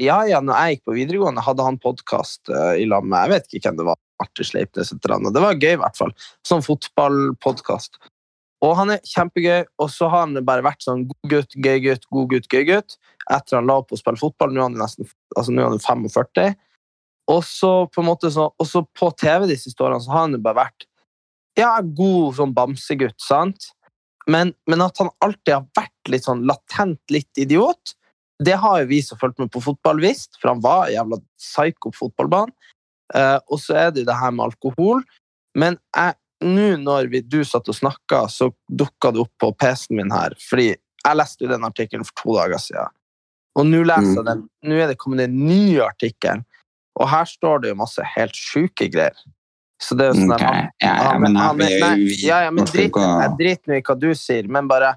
[0.00, 3.56] ja, ja, når jeg gikk på videregående, hadde han podkast i lag med Jeg vet
[3.56, 4.00] ikke hvem det var.
[4.22, 5.34] Marte Sleipnes et eller annet.
[5.34, 6.12] Det var gøy, i hvert fall.
[6.46, 7.98] Sånn fotballpodkast.
[8.62, 12.06] Og han er kjempegøy, og så har han bare vært sånn god gutt, gøy gutt,
[12.14, 12.98] god gutt, gøy gutt.
[13.26, 14.52] Etter han la opp å spille fotball.
[14.54, 16.54] Nå er han nesten altså nå er han 45.
[17.32, 20.26] Og så på en måte så, og så på TV de siste årene så har
[20.26, 20.86] han jo bare vært
[21.58, 23.72] ja, god sånn bamsegutt, sant?
[24.30, 27.96] Men, men at han alltid har vært litt sånn latent litt idiot,
[28.42, 31.92] det har jo vi som fulgte med på fotball visst, for han var jævla psyko
[31.92, 32.54] på fotballbanen.
[33.14, 35.02] Eh, og så er det jo det her med alkohol.
[35.58, 35.76] Men
[36.42, 40.34] nå når vi, du satt og snakka, så dukka det opp på PC-en min her.
[40.48, 42.98] Fordi jeg leste jo den artikkelen for to dager siden.
[43.58, 44.46] Og nå leser jeg den.
[44.64, 46.42] Nå er det kommet en ny artikkel,
[46.98, 49.16] og her står det jo masse helt sjuke greier.
[49.82, 50.46] Så det er jo sånn okay.
[50.46, 53.98] han- ja, ja, han- men han- blir nei, ja, ja, men drit, nå i hva
[53.98, 54.96] du sier, men bare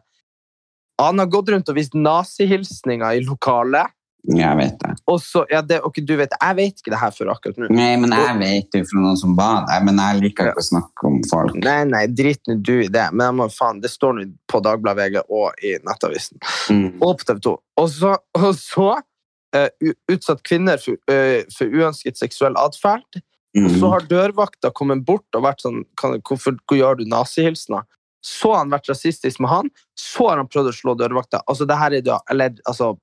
[0.98, 3.92] Han har gått rundt og vist nazihilsninger i lokalet
[4.34, 4.94] Jeg vet det.
[5.12, 7.68] Og så, ja, det, okay, du vet, jeg vet ikke det her før akkurat nå.
[7.70, 9.84] Nei, men jeg vet jo fra noen som ba deg.
[9.86, 11.54] men jeg liker ikke å snakke om folk.
[11.62, 13.06] Nei, nei, drit nå du i det.
[13.14, 16.40] Men må, faen, det står nå på Dagbladet VG og i Nettavisen.
[16.74, 16.98] Mm.
[17.02, 17.54] Og på TV 2.
[17.84, 23.22] Og så, og så uh, utsatt kvinner for, uh, for uønsket seksuell atferd.
[23.56, 23.92] Og så Mm.
[23.92, 27.84] har dørvakta kommet bort og vært sånn kan, hvorfor, hvor gjør du nazihilsener?
[28.22, 31.42] Så har han vært rasistisk med han, så har han prøvd å slå dørvakta.
[31.48, 32.98] Altså, det her er det, eller, altså,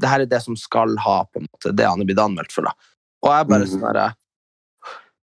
[0.00, 2.52] det her er det som skal ha, på en måte, det han er blitt anmeldt
[2.54, 2.62] for.
[2.62, 2.72] da.
[3.22, 3.72] Og jeg bare mm.
[3.74, 4.14] sånn herre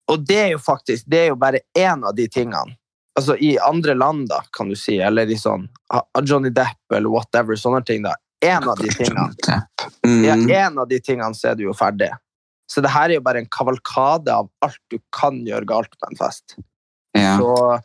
[0.09, 2.77] Og det er jo faktisk det er jo bare én av de tingene.
[3.19, 5.67] Altså I andre land, da, kan du si, eller i sånn
[6.23, 8.03] Johnny Depp eller whatever, sånne ting.
[8.03, 8.15] da.
[8.41, 9.33] En av de tingene
[10.05, 10.23] Mm.
[10.23, 12.11] ja, en av de tingene så er du jo ferdig.
[12.67, 16.09] Så det her er jo bare en kavalkade av alt du kan gjøre galt på
[16.09, 16.57] en fest.
[17.17, 17.37] Ja.
[17.39, 17.79] Så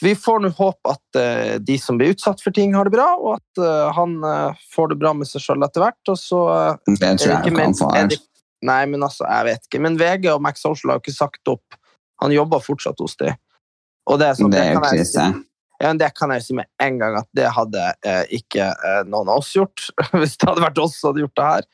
[0.00, 3.08] vi får nå håpe at uh, de som blir utsatt for ting, har det bra,
[3.18, 6.00] og at uh, han uh, får det bra med seg sjøl etter hvert.
[6.12, 6.42] Og så
[6.86, 8.18] Det tror jeg ikke han får.
[8.66, 9.82] Nei, men altså, jeg vet ikke.
[9.82, 11.78] Men VG og Max Social har jo ikke sagt opp.
[12.22, 13.34] Han jobber fortsatt hos de.
[14.08, 15.26] Og det er sånn, Det er jo kan krise.
[15.78, 19.02] ja, men det kan jeg si med en gang at det hadde eh, ikke eh,
[19.06, 19.90] noen av oss gjort.
[20.18, 21.68] Hvis det hadde vært oss som hadde gjort det her.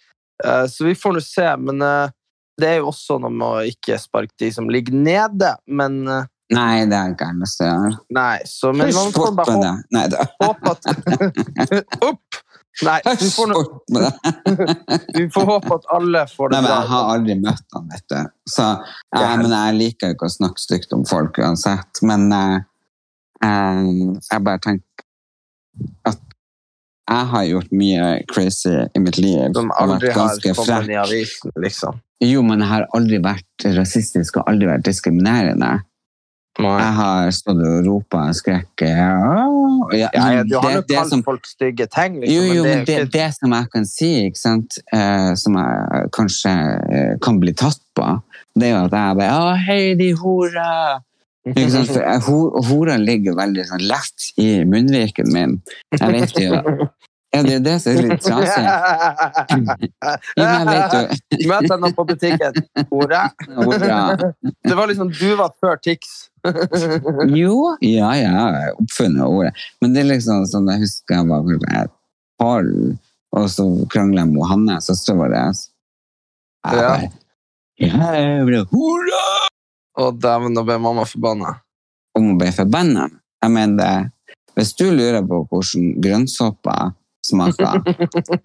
[0.45, 1.47] Eh, så vi får nå se.
[1.63, 1.87] Men
[2.61, 5.55] det er jo også noe med å ikke sparke de som ligger nede.
[5.67, 7.93] Men eh, Nei, det er ikke å gjøre.
[8.15, 9.71] nei, så men man får bare håpe.
[9.97, 10.27] Nei, da.
[10.45, 12.43] håpe at Opp!
[12.83, 13.53] Nei, du får,
[13.95, 14.11] det.
[15.19, 18.07] vi får håpe at alle får det Nei, men jeg har aldri møtt han, vet
[18.11, 18.33] du.
[18.51, 18.67] Så,
[19.15, 22.03] ja, men jeg liker jo ikke å snakke stygt om folk uansett.
[22.03, 22.57] Men eh,
[23.47, 23.81] eh,
[24.19, 25.07] jeg bare tenker
[26.11, 26.21] at
[27.05, 29.55] jeg har gjort mye crazy i mitt liv.
[29.55, 30.91] Som aldri har kommet frekk.
[30.91, 32.01] i avisen, liksom.
[32.23, 35.81] Jo, men jeg har aldri vært rasistisk og aldri vært diskriminerende.
[36.55, 36.71] Nei.
[36.79, 38.85] Jeg har stått og ropa skrekk.
[38.87, 39.49] Ja,
[39.93, 42.35] Ja, du har det- jo kalt som- folk stygge ting, liksom.
[42.35, 44.27] Jo, jo, men men det er det, det som jeg kan si,
[44.93, 48.23] eh, som jeg kanskje eh, kan bli tatt på,
[48.57, 51.01] det er jo at jeg bare Å, hei, de hora!
[51.45, 55.61] Hora ligger veldig sånn lett i munnviken min.
[55.93, 56.89] Jeg vet jo
[57.35, 58.65] Ja, det er det som er litt trasig.
[60.39, 62.61] Jeg Møt henne på butikken.
[62.93, 63.23] Hore.
[64.65, 66.31] Det var liksom du var før Tix.
[67.41, 69.53] Jo, ja, ja, jeg oppfunnet ordet.
[69.81, 71.41] Men det er liksom sånn, jeg husker jeg var
[71.81, 71.93] et
[72.41, 72.97] tolv,
[73.35, 75.37] og så kranglet jeg med Hanne, søstera vår.
[75.39, 75.55] Jeg
[76.65, 76.73] Ja.
[76.79, 77.11] bare,
[77.81, 79.23] Jævla hora!
[79.99, 81.57] Å, dæven, nå ble mamma forbanna.
[82.15, 83.09] Om hun ble forbanna.
[83.43, 84.11] Jeg mener,
[84.55, 86.93] hvis du lurer på hvordan grønnsåper
[87.25, 87.81] smaker.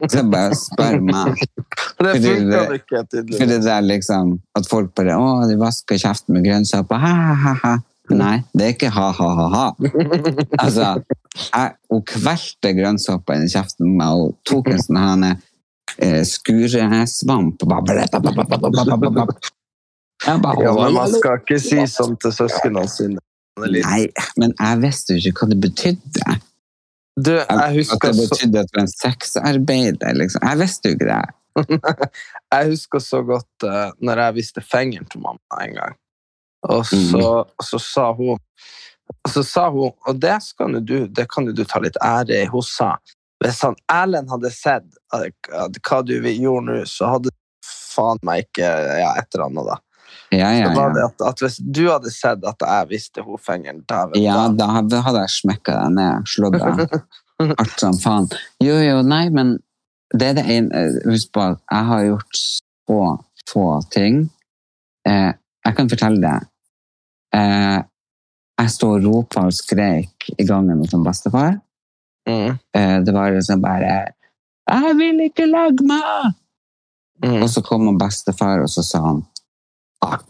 [0.09, 1.43] Så bare spør meg.
[1.99, 3.37] Det funka ikke, tydeligvis.
[3.37, 6.95] For det der liksom At folk bare Å, de vasker kjeften med grønnsåpe.
[6.95, 7.73] Ha-ha-ha.
[8.09, 9.65] Nei, det er ikke ha-ha-ha-ha.
[10.63, 10.87] Altså,
[11.43, 15.27] jeg, hun kvelte grønnsåpa i kjeften på meg og tok en sånn her
[15.99, 18.07] eh, skuresvamp og bare
[20.27, 23.21] ja, men Man skal ikke si sånn til søsknene sine.
[23.59, 24.07] Nei,
[24.39, 26.35] men jeg visste jo ikke hva det betydde.
[27.25, 30.45] Du, jeg At det betydde at du var en sexarbeider, liksom.
[30.45, 31.21] Jeg visste jo ikke det.
[32.53, 35.97] jeg husker så godt uh, når jeg viste fingeren til mamma en gang.
[36.69, 37.31] Og så,
[37.63, 38.39] så sa hun
[39.25, 40.35] så sa hun, og det,
[40.85, 42.91] du, det kan jo du ta litt ære i, hun sa
[43.39, 47.31] hvis han Erlend hadde sett at, at hva du gjorde nå, så hadde
[47.65, 48.67] faen meg ikke
[48.99, 49.77] ja, et eller annet, da.
[50.31, 53.81] Ja, ja, var det at, at hvis du hadde sett at jeg visste hovfengeren
[54.15, 56.99] Ja, da- hadde hadde jeg smekka deg ned, slått deg
[57.57, 58.27] hardt som faen.
[58.61, 59.57] Jo, jo, nei, men
[60.13, 62.99] det er det ene Husk på at jeg har gjort så
[63.49, 64.29] få ting.
[65.07, 65.31] Eh,
[65.65, 66.37] jeg kan fortelle det.
[67.33, 67.79] Eh,
[68.59, 71.57] jeg sto og ropa og skreik i gangen hos bestefar.
[72.29, 74.13] Mm, Eh, det var liksom bare
[74.69, 76.33] 'Jeg vil ikke legge meg!'
[77.23, 77.41] mm.
[77.43, 79.25] Og så kom bestefar, og så sa han
[80.05, 80.25] Akk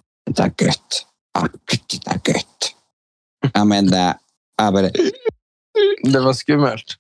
[0.58, 1.06] godt.
[1.36, 2.76] Ah, det er godt.
[3.56, 4.14] Jeg mener,
[4.60, 4.92] jeg bare
[6.14, 6.98] Det var skummelt.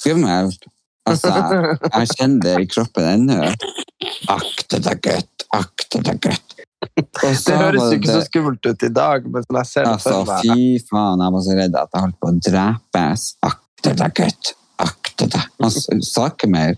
[0.00, 0.66] Skummelt.
[1.06, 1.30] Altså,
[1.94, 3.38] jeg kjenner det i kroppen ennå.
[4.28, 5.46] Akte deg, godt.
[5.54, 6.56] Akte gutt.
[7.24, 9.92] Og så Det høres jo ikke så skummelt ut i dag, men jeg ser det
[9.94, 13.24] Altså, for meg fy faen, jeg var så redd at jeg holdt på å drepes.
[13.46, 14.52] Akte deg, godt.
[14.82, 15.48] Akte deg.
[15.62, 16.76] Han sa ikke mer.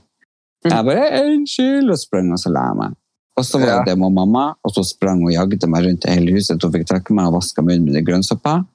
[0.64, 2.96] Jeg bare 'unnskyld' og sprang, og så la jeg meg.
[3.38, 3.84] Og så var Ja.
[3.86, 6.62] det med mamma, og så sprang hun og jagde meg rundt i hele huset.
[6.62, 8.66] Hun fikk trekke meg og vaske munnen med grønnsåpa.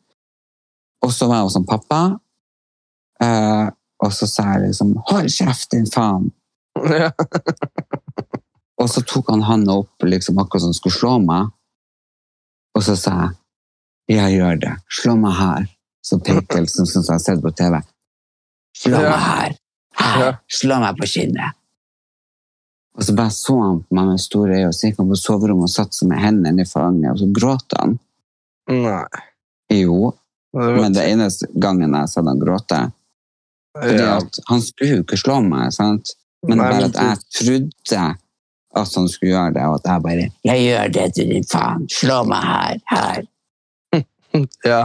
[1.04, 2.20] Og så var jeg hos pappa,
[3.22, 6.32] eh, og så sa jeg liksom 'hold kjeft, din faen'.
[6.90, 7.12] ja.
[8.82, 11.52] Og så tok han handa opp liksom akkurat som han skulle slå meg.
[12.76, 14.74] Og så sa jeg jeg gjør det.
[14.92, 15.68] Slå meg her.
[16.04, 17.82] Så peker jeg liksom som jeg har sett på TV.
[18.76, 19.56] Slå meg her.
[19.96, 20.40] her.
[20.52, 21.54] Slå meg på kinnet.
[22.94, 25.18] Og så bare så han på meg med store øyne, og så gikk han på
[25.18, 27.96] soverommet og satte seg med hendene i fanget, og så gråt han.
[28.70, 29.24] Nei.
[29.74, 30.12] Jo,
[30.54, 32.82] Det men det eneste gangen jeg så han gråte,
[33.80, 34.18] fordi ja.
[34.22, 36.14] at han skulle jo ikke slå meg, sant?
[36.46, 38.04] Men Nei, bare at jeg trodde
[38.74, 41.88] at han skulle gjøre det, og at jeg bare Jeg gjør det til din faen!
[41.90, 42.78] Slå meg her!
[42.94, 43.26] Her!
[44.72, 44.84] ja.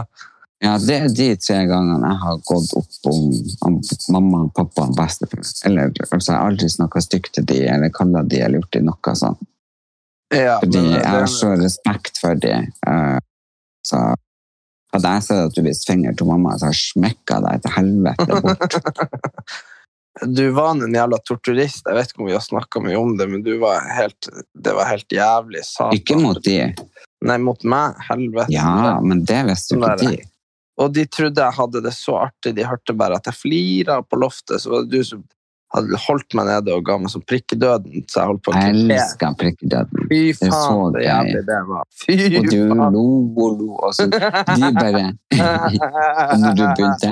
[0.59, 3.29] Ja, det er de tre gangene jeg har gått opp om,
[3.67, 3.77] om
[4.11, 5.45] mamma, pappa og bestefar.
[5.69, 8.81] Eller altså, jeg har aldri snakka stygt til de, eller kalla de, eller gjort de
[8.89, 9.45] noe sånt.
[10.35, 12.57] ja Fordi men jeg har så respekt for de.
[12.91, 13.19] eh,
[13.87, 14.01] så
[14.93, 18.43] hadde jeg sett at du viste finger til mamma, så jeg smekka deg til helvete
[18.43, 18.79] bort.
[20.25, 21.85] Du var en jævla torturist.
[21.85, 24.73] Jeg vet ikke om vi har snakka mye om det, men du var helt, det
[24.75, 25.61] var helt jævlig.
[25.63, 25.95] Satan.
[25.95, 26.57] Ikke mot de.
[27.23, 27.95] Nei, mot meg.
[28.09, 28.51] Helvete.
[28.51, 30.17] Ja, men det visste jo ikke de.
[30.79, 32.55] Og de trodde jeg hadde det så artig.
[32.55, 34.61] De hørte bare at jeg flira på loftet.
[34.63, 35.25] Så var det du som
[35.75, 38.05] hadde holdt meg nede og ga meg sånn prikkedøden.
[38.09, 40.07] Så jeg holdt på å elsker prikkedøden.
[40.09, 41.83] Fy faen, det jævlig det var.
[42.03, 42.85] Fy Og du faen.
[42.95, 43.03] lo
[43.45, 45.03] og lo, og så de bare
[46.31, 47.11] Og når du begynte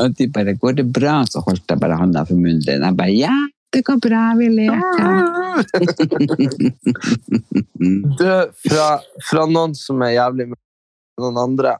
[0.00, 2.82] Og de bare 'Går det bra?' Så holdt jeg bare hånda for munnen din.
[2.82, 3.34] Jeg bare 'Ja,
[3.72, 5.32] det går bra, vi leker'.
[8.18, 8.30] Du,
[8.68, 8.86] fra,
[9.28, 10.58] fra noen som er jævlig med
[11.20, 11.76] noen andre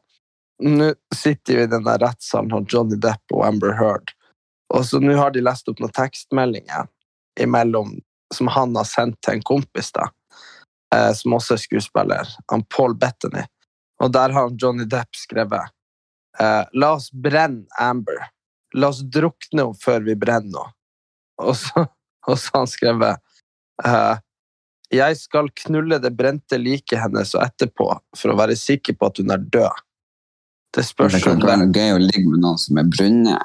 [0.63, 4.13] Nå sitter vi i den rettssalen av Johnny Depp og Amber Heard.
[4.75, 6.87] Og så nå har de lest opp noen tekstmeldinger
[7.41, 7.97] imellom,
[8.35, 10.09] som han har sendt til en kompis, da,
[10.95, 13.45] eh, som også er skuespiller, han Paul Bettany.
[14.03, 15.71] Og der har Johnny Depp skrevet
[16.41, 18.31] eh, La oss brenne Amber.
[18.75, 20.71] La oss drukne henne før vi brenner henne.
[21.43, 21.87] Og så
[22.27, 23.19] har han skrevet
[23.85, 24.15] eh,
[24.95, 29.19] jeg skal knulle det brente liket hennes og etterpå for å være sikker på at
[29.19, 29.83] hun er død.
[30.75, 33.37] Det spørs Det kan ikke være gøy å ligge med noen som er brunne.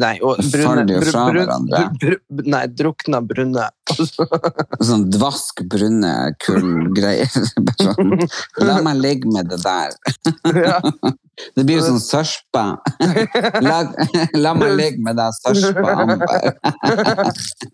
[0.00, 1.80] Nei, og brune, faller jo fra brun- hverandre.
[2.00, 3.66] bru- bru- Nei, drukna brune.
[4.88, 7.28] Sånn dvask, brunne, kullgreier.
[7.82, 8.14] Sånn,
[8.64, 9.92] La meg ligge med det der.
[10.64, 10.78] ja.
[11.54, 12.64] Det blir jo sånn sørpa.
[13.62, 13.82] La,
[14.34, 16.56] la meg ligge med deg, sørpa Amber.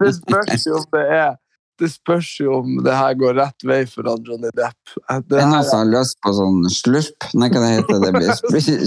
[0.02, 1.30] Det spørs jo om det er
[1.80, 4.94] Det spørs jo om det her går rett vei for Johnny Depp.
[4.94, 7.26] Det Det er noen som har lyst på sånn slurp.
[7.34, 8.10] Nei, hva det heter det?
[8.14, 8.30] blir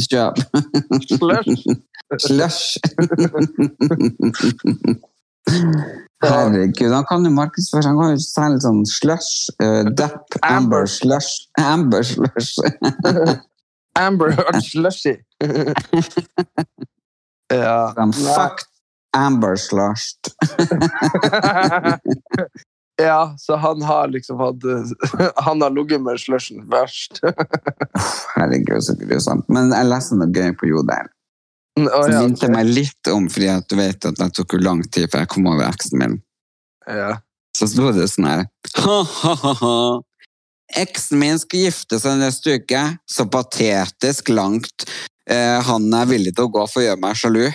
[0.12, 0.36] Kjøp.
[1.12, 1.54] slush.
[2.24, 2.66] Slush.
[6.24, 7.84] Herregud, han kan jo markedsføre.
[7.88, 9.52] Han kan jo selge sånn slush.
[9.62, 10.56] Uh, Depp, Amber.
[10.56, 11.32] Amber, slush.
[11.60, 12.56] Amber, slush.
[13.98, 15.16] Amber Heard slushy.
[17.52, 17.94] ja.
[17.96, 18.68] Fucked
[19.14, 20.34] Amber slushed.
[22.98, 24.64] Ja, så han har liksom hatt
[25.46, 27.22] Han har ligget med slushen først.
[28.36, 29.46] Herregud, så grusomt.
[29.54, 31.14] Men jeg leste noe gøy på Jodel.
[31.78, 32.54] Det ja, minte ok.
[32.56, 35.32] meg litt om, fordi at du vet at det tok jo lang tid før jeg
[35.36, 36.20] kom over eksen min.
[36.90, 37.16] ja.
[37.58, 38.44] Så sto det sånn her
[38.84, 39.78] Ha-ha-ha!
[40.78, 42.82] Eksen min skal gifte seg neste uke.
[43.10, 44.86] Så patetisk langt.
[45.28, 47.44] Eh, han er villig til å gå for å gjøre meg sjalu.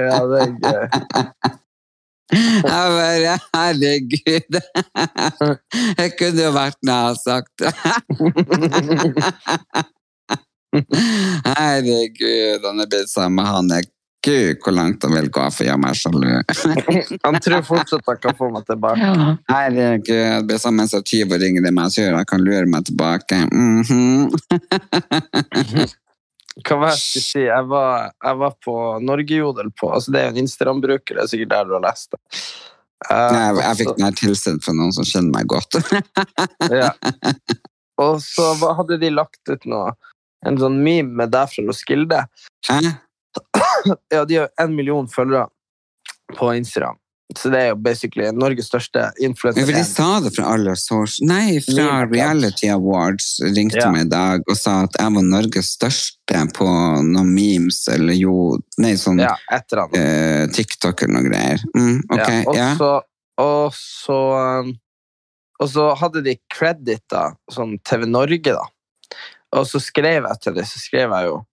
[0.00, 0.84] ja, det er gøy.
[2.30, 4.54] Jeg bare Herregud!
[5.98, 7.60] Jeg kunne jo vært med, jeg har sagt.
[11.58, 13.82] Herregud, han er blitt sammen med han er
[14.22, 16.26] Gud, hvor langt han vil gå for å gjøre meg sjalu.
[17.26, 19.06] Han tror fortsatt han kan få meg tilbake.
[19.48, 22.68] Herregud, jeg blir sammen med en tyv og ringer meg, og sier han kan lure
[22.68, 23.40] meg tilbake.
[23.48, 24.28] Mhm.
[26.66, 27.44] Hva var det jeg skulle si?
[27.46, 28.74] Jeg var, jeg var på
[29.06, 32.12] Norgejodel på altså Det er jo en Instagram-bruker, det er sikkert der du har lest
[32.12, 32.20] det.
[33.06, 35.78] Uh, Jeg, jeg fikk den her tilsendt fra noen som kjenner meg godt.
[36.82, 36.90] ja.
[38.02, 39.94] Og så hadde de lagt ut noe
[40.48, 42.20] en sånn meme med deg fra Roskilde.
[42.68, 42.78] Hæ?
[44.12, 45.48] Ja, de har en million følgere
[46.36, 46.96] på Instagram.
[47.38, 49.62] Så det er jo basically Norges største influenser.
[49.68, 51.22] for de sa det fra alle source.
[51.22, 53.90] Nei, fra Reality Awards ringte Ja.
[53.94, 58.58] meg i dag og sa at jeg var Norges største på noen memes, eller jo
[58.78, 61.62] Nei, sånn Ja, eh, TikTok eller noe greier.
[61.76, 62.78] Mm, ok, ja, og.
[62.78, 63.02] Så,
[63.38, 64.18] og, så,
[64.64, 64.74] um,
[65.60, 68.66] og så hadde de credit da, sånn TV Norge, da.
[69.52, 71.44] Og så skrev jeg til dem, så skrev jeg jo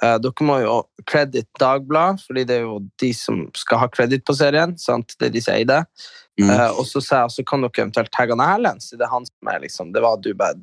[0.00, 4.34] Dere må jo credit Dagblad, fordi det er jo de som skal ha credit på
[4.38, 4.72] serien.
[4.80, 5.12] sant?
[5.18, 5.82] Det er de som eier det.
[6.40, 6.48] Mm.
[6.50, 9.48] Eh, og så så kan dere eventuelt tagge han Erlend, siden det er han som
[9.52, 10.62] er liksom Det var du bad.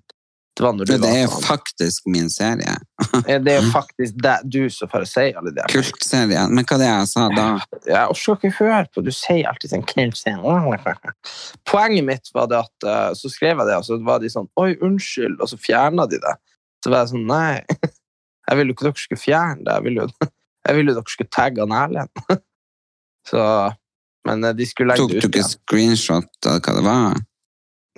[0.58, 1.44] Det var når du det er jo sånn.
[1.46, 2.74] faktisk min serie.
[3.30, 6.52] Eh, Det er jo faktisk det, du som får si alle de Kultserien.
[6.52, 7.46] Men hva det jeg sa da?
[7.86, 10.20] Jeg orker ikke høre på, du sier alltid sånn kult.
[11.70, 14.50] Poenget mitt var det at eh, så skrev jeg det, og så var de sånn
[14.60, 16.36] Oi, unnskyld, og så fjerna de det.
[16.84, 17.62] Så var jeg sånn Nei,
[18.50, 19.76] jeg ville jo ikke dere skulle fjerne det.
[19.76, 20.30] Jeg ville jo,
[20.68, 22.24] jeg ville dere skulle tagge han Erlend.
[23.30, 23.42] Så,
[24.28, 27.20] men eh, de skulle legge Tok det du ikke screenshot av hva det var?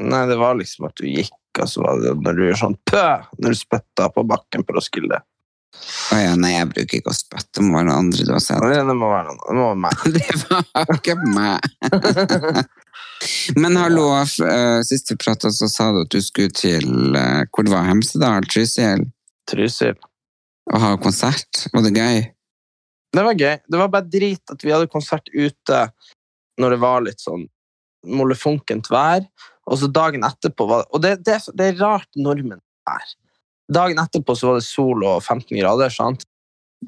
[0.01, 2.77] Nei, det var liksom at du gikk, og så var det når du gjør sånn
[2.89, 3.03] pø,
[3.37, 5.19] når du spytta på bakken på Roskilde.
[6.11, 7.59] Å ja, nei, jeg bruker ikke å spytte.
[7.59, 8.65] Det må være noen andre du har sett.
[8.65, 9.45] Det må være noe.
[9.45, 9.95] Det må være meg.
[10.17, 11.59] Det var ikke meg.
[13.61, 17.67] Men hallo, eh, sist vi pratet så sa du at du skulle til eh, hvor
[17.67, 19.05] det var Hemsedal, Trysil,
[19.51, 19.99] Trysil.
[20.69, 21.65] Og ha konsert.
[21.73, 22.19] Var det gøy?
[23.11, 23.55] Det var gøy.
[23.67, 25.81] Det var bare drit at vi hadde konsert ute
[26.61, 27.47] når det var litt sånn
[28.07, 29.25] mollefunkent vær,
[29.69, 33.03] og så dagen etterpå var Og det, det, det er rart nordmenn er.
[33.71, 36.25] Dagen etterpå så var det sol og 15 grader, sant?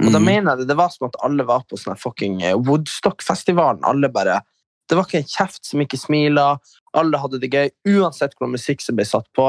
[0.02, 0.26] Og da Mhm.
[0.26, 3.84] mener jeg det, det var som at alle var på sånn fucking eh, Woodstock-festivalen.
[3.86, 4.42] Alle bare
[4.90, 6.58] Det var ikke en kjeft som ikke smila.
[6.94, 7.70] Alle hadde det gøy.
[7.88, 9.46] Uansett hvordan musikk som ble satt på,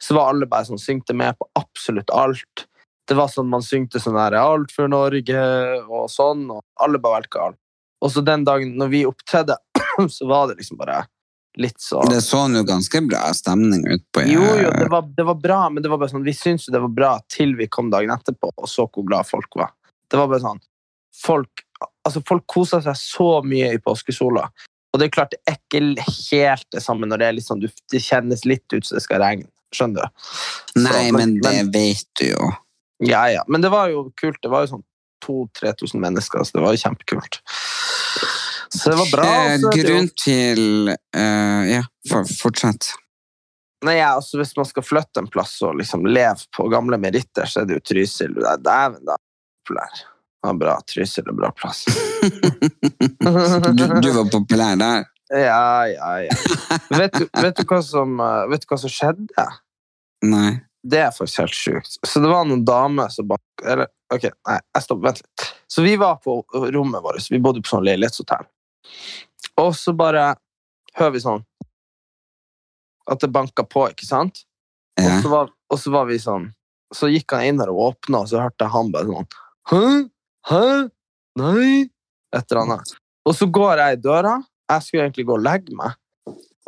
[0.00, 2.66] så var alle bare sånn syngte med på absolutt alt.
[3.08, 5.44] Det var sånn man syngte sånn her Alt for Norge
[5.86, 7.60] og sånn, og alle bare valgte alt.
[8.04, 9.56] Og så den dagen når vi opptredde,
[10.16, 11.06] så var det liksom bare
[11.58, 15.26] litt sånn Det så nå ganske bra stemning ut på jo, jo, det var, det
[15.26, 17.66] var bra, men det var bare sånn, vi syntes jo det var bra til vi
[17.72, 19.72] kom dagen etterpå og så hvor glad folk var.
[20.08, 20.64] Det var bare sånn
[21.18, 21.64] Folk,
[22.06, 24.44] altså folk kosa seg så mye i påskesola.
[24.92, 27.64] Og det er klart, det er ikke helt det samme når det er litt sånn,
[27.64, 29.48] du, det kjennes litt ut som det skal regne.
[29.74, 30.22] Skjønner du?
[30.22, 32.52] Så, Nei, men det vet du jo.
[33.04, 33.44] Ja, ja.
[33.48, 34.40] Men det var jo kult.
[34.42, 34.86] Det var jo sånn
[35.26, 37.40] 2000-3000 mennesker, så det var jo kjempekult.
[38.74, 39.26] Så det var bra.
[39.58, 41.82] Så det jo- grunn til uh, Ja,
[42.40, 42.90] fortsett.
[43.86, 47.46] Nei, ja, altså Hvis man skal flytte en plass og liksom leve på gamle meritter,
[47.46, 48.34] så er det jo Trysil.
[48.34, 49.18] Det Dæven, da.
[49.62, 50.00] Populær.
[50.46, 50.74] Ja, bra.
[50.86, 51.84] Trysil er bra plass.
[53.78, 55.04] Du, du var populær der.
[55.28, 56.36] Ja, ja, ja.
[56.88, 59.44] Vet du, vet du, som, eh, vet du hva som skjedde?
[60.24, 60.54] Nei.
[60.82, 61.96] Det er faktisk helt sjukt.
[62.06, 63.42] Så det var noen damer som bak...
[63.64, 65.46] Eller, ok, nei, jeg stopper, vent litt.
[65.68, 66.38] Så vi var på
[66.74, 68.46] rommet vårt, vi bodde på sånn leilighetshotell.
[69.58, 70.30] Og så bare
[70.98, 71.42] hører vi sånn
[73.10, 74.44] At det banka på, ikke sant?
[74.98, 76.48] Og så var, og så var vi sånn
[76.94, 79.28] Så gikk han inn der og åpna, og så hørte jeg han bare sånn
[79.68, 79.82] Hæ?
[80.48, 80.64] Hæ?
[81.38, 81.90] Nei?
[82.34, 82.94] Et eller annet.
[83.28, 84.38] Og så går jeg i døra.
[84.72, 85.96] Jeg skulle egentlig gå og legge meg.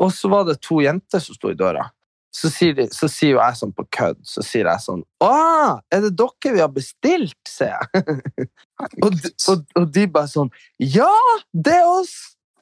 [0.01, 1.87] Og så var det to jenter som sto i døra.
[2.31, 5.31] Så sier, de, så sier jo jeg sånn på kødd, så sier jeg sånn Å,
[5.91, 8.47] er det dere vi har bestilt, sier jeg.
[9.05, 11.11] og, de- og, og de bare sånn Ja,
[11.51, 12.15] det er oss!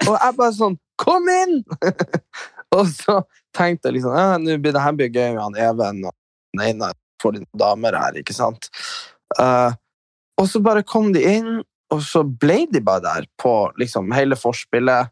[0.07, 1.61] Og jeg bare sånn Kom inn!
[2.79, 3.21] og så
[3.57, 6.97] tenkte jeg liksom ja, Nå blir det her blir gøy med han Even og Einar
[7.21, 8.69] for de damer her, ikke sant?
[9.39, 9.75] Uh,
[10.39, 11.49] og så bare kom de inn,
[11.91, 15.11] og så ble de bare der på liksom hele forspillet,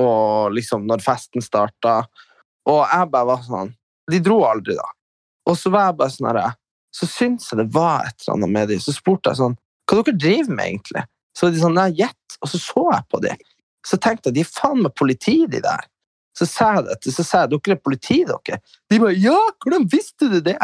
[0.00, 2.00] og liksom når festen starta.
[2.66, 3.70] Og jeg bare var sånn
[4.10, 4.86] De dro aldri, da.
[5.48, 6.50] Og så var jeg bare sånn herre
[6.94, 8.78] Så syntes jeg det var et eller annet med de.
[8.82, 9.56] Så spurte jeg sånn
[9.88, 11.04] Hva dere driver med, egentlig?
[11.34, 12.38] Så var de sånn Nei, gjett.
[12.40, 13.42] Og så så jeg på dem.
[13.84, 15.88] Så tenkte jeg de er faen meg politi, de der.
[16.34, 18.60] Så sa jeg dette, så sa jeg dere er politi, dere.
[18.90, 20.58] De bare ja, hvordan visste du det?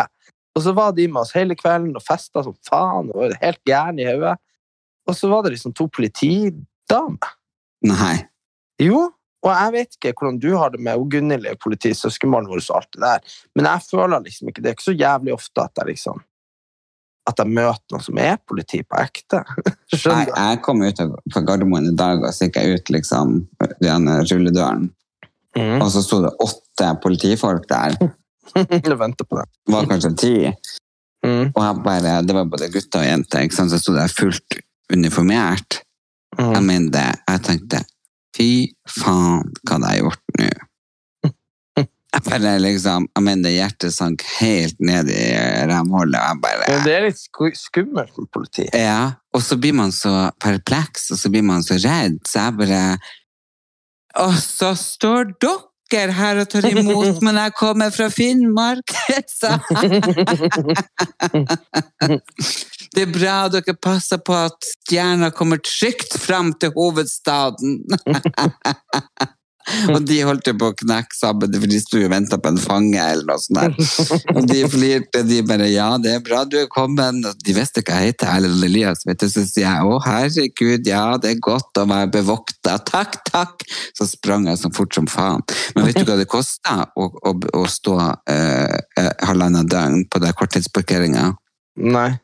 [0.57, 3.61] Og så var de med oss hele kvelden og festa som faen og var helt
[3.68, 4.34] gærne i hodet.
[5.09, 7.36] Og så var det liksom to politidamer.
[7.86, 8.16] Nei.
[8.82, 9.07] Jo,
[9.43, 12.76] og jeg vet ikke hvordan du har det med Gunhild i politi, søskenbarnet vårt og
[12.82, 15.80] alt det der, men jeg føler liksom ikke det er ikke så jævlig ofte at
[15.80, 16.20] jeg liksom
[17.30, 19.43] at jeg møter noen som er politi på ekte.
[19.45, 20.32] Nei, Skjønner du?
[20.41, 21.03] jeg kom ut
[21.34, 23.36] på Gardermoen i dag, og så gikk jeg ut liksom,
[23.84, 24.88] den rulledøren,
[25.59, 25.80] Mm.
[25.82, 27.97] og så sto det åtte politifolk der.
[28.86, 29.49] du venter på det.
[29.66, 30.34] Det var kanskje ti.
[31.26, 31.49] Mm.
[31.51, 33.72] Og jeg bare, det var både gutter og jenter, ikke sant?
[33.74, 34.61] så sto der fullt
[34.95, 35.80] uniformert.
[36.38, 36.66] Jeg Mm.
[36.68, 37.80] mener det, jeg tenkte,
[38.37, 38.51] fy
[38.89, 40.49] faen, hva hadde jeg gjort nå?
[42.11, 45.31] Jeg bare liksom, jeg mener hjertet sank helt ned i
[45.70, 46.66] remholdet, jeg bare...
[46.83, 48.64] Det er litt sku- skummelt med politi.
[48.74, 52.59] Ja, og så blir man så perpleks, og så blir man så redd, så jeg
[52.59, 52.81] bare
[54.26, 58.91] Og så står dere her og tar imot, men jeg kommer fra Finnmark!
[62.91, 67.84] Det er bra dere passer på at stjerna kommer trygt fram til hovedstaden!
[69.93, 72.61] Og de holdt jo på å knekke sammen, for de sto og venta på en
[72.61, 73.61] fange eller noe sånt.
[73.61, 74.32] der.
[74.34, 77.28] Og de flirte, de bare 'ja, det er bra du er kommet'.
[77.45, 79.28] De visste ikke jeg heter Erlend Elias, vet du.
[79.28, 82.78] Så sier jeg 'å, herregud, ja, det er godt å være bevokta'.
[82.88, 83.62] Takk, takk!
[83.95, 85.45] Så sprang jeg så fort som faen.
[85.76, 90.18] Men vet du hva det kosta å, å, å stå eh, eh, halvannet døgn på
[90.18, 91.36] den korttidsparkeringa?
[91.76, 92.18] Nei.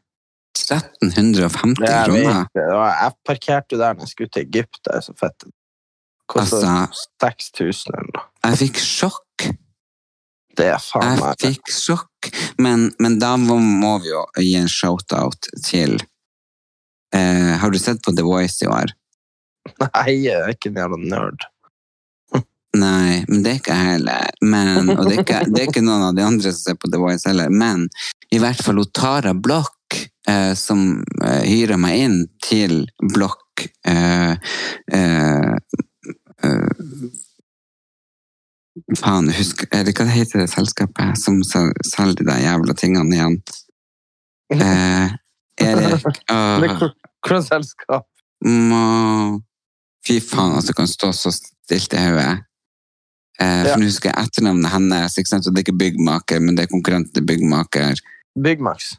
[0.67, 2.49] 1350 Det jeg kroner.
[2.57, 4.81] Jeg parkerte jo der når jeg skulle til Egypt.
[4.83, 5.47] Det er så fett.
[6.35, 6.75] Altså-
[7.23, 8.27] 6000 eller noe.
[8.45, 9.49] Jeg fikk sjokk.
[10.57, 13.59] Det er faen Jeg fikk sjokk, men, men da må,
[14.01, 15.99] vi jo gi en shout-out til
[17.13, 18.95] eh, Har du sett på The Voice i år?
[19.83, 21.45] Nei, jeg er ikke en jævla nerd.
[22.77, 24.33] Nei, men det er ikke jeg heller.
[24.45, 26.91] Men, og det er, ikke, det er ikke noen av de andre som ser på
[26.93, 27.53] The Voice heller.
[27.53, 27.87] Men
[28.35, 29.71] i hvert fall Tara Bloch,
[30.29, 34.37] eh, som eh, hyrer meg inn til blokk eh,
[34.93, 35.55] eh,
[36.45, 37.13] eh,
[39.01, 43.39] Faen, husk er det Hva heter det selskapet som sel- selger de jævla tingene igjen?
[44.53, 45.15] Eh,
[45.67, 48.05] Erik øh, selskap?
[48.45, 49.41] må
[50.07, 52.45] Fy faen, altså, kan stå så stilt i hodet.
[53.41, 53.77] Eh, for Ja.
[53.81, 55.17] nå husker jeg etternavnet hennes.
[55.19, 55.49] Ikke sant?
[55.49, 57.99] Og det er ikke byggmaker, men det er konkurrenten til byggmaker.
[58.39, 58.93] Byggmax.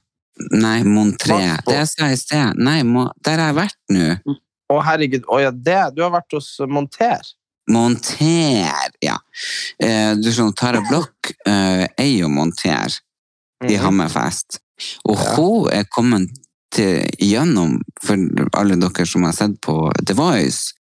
[0.51, 1.37] Nei, Montré.
[1.65, 2.59] Det jeg sa i sted.
[2.61, 4.35] Nei, må, der har jeg vært nå.
[4.69, 5.23] Å, herregud.
[5.31, 5.79] Å ja, det.
[5.95, 7.21] Du har vært hos Monter.
[7.71, 9.17] Monter, ja.
[9.83, 12.93] Eh, du skjønner, Tara Blokk eh, er jo Monter
[13.65, 13.81] i Mhm.
[13.81, 14.59] Hammerfest.
[15.09, 15.35] Og Ja.
[15.35, 16.29] hun er kommet
[16.71, 18.15] til, gjennom, for
[18.53, 20.73] alle dere som har sett på The Voice,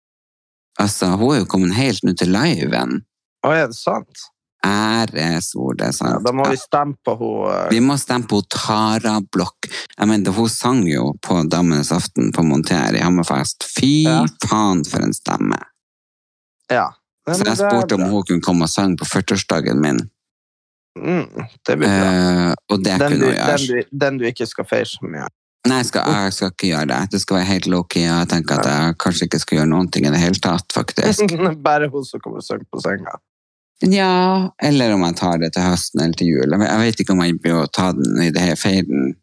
[0.80, 3.04] altså hun er jo kommet helt nå til liven.
[3.46, 4.24] Å, er det sant?
[4.64, 9.18] Æresord, det er Ja, da må vi stemme på hun Vi må stemme på Tara
[9.32, 9.68] Blokk.
[9.98, 13.64] Jeg mener, hun sang jo på Damenes aften på Monter i Hammerfest.
[13.76, 14.24] Fy Ja.
[14.48, 15.58] faen for en stemme!
[16.70, 16.88] Ja.
[17.26, 20.00] Men Så jeg spurte om hun kunne komme og synge på 40-årsdagen min.
[20.96, 22.10] mm, Det blir bra.
[22.50, 23.56] Uh, og det Den kunne du, hun gjøre.
[23.56, 25.28] den, du, den du ikke skal feire så mye.
[25.66, 27.10] Nei, jeg skal, jeg skal ikke gjøre det.
[27.12, 28.02] Det skal være helt low-key.
[28.04, 31.24] Jeg tenker at jeg kanskje ikke skal gjøre noen ting i det hele tatt, faktisk.
[31.68, 33.16] Bare hun som kommer og synger på senga.
[33.90, 36.50] Ja, eller om jeg tar det til høsten eller til jul.
[36.50, 39.14] Jeg vet- ikke om jeg blir å ta den i det, he-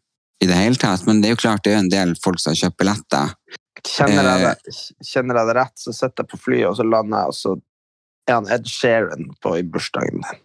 [0.42, 2.52] i det hele tatt, men det er jo klart det er en del folk som
[2.52, 3.34] har kjøpt billetter.
[3.82, 4.54] Kjenner jeg, Eh.
[4.64, 7.34] det, kjenner jeg det rett, så sitter jeg på flyet, og så lander jeg, og
[7.34, 7.60] så
[8.28, 10.40] er han Ed Sheeran på i bursdagen din.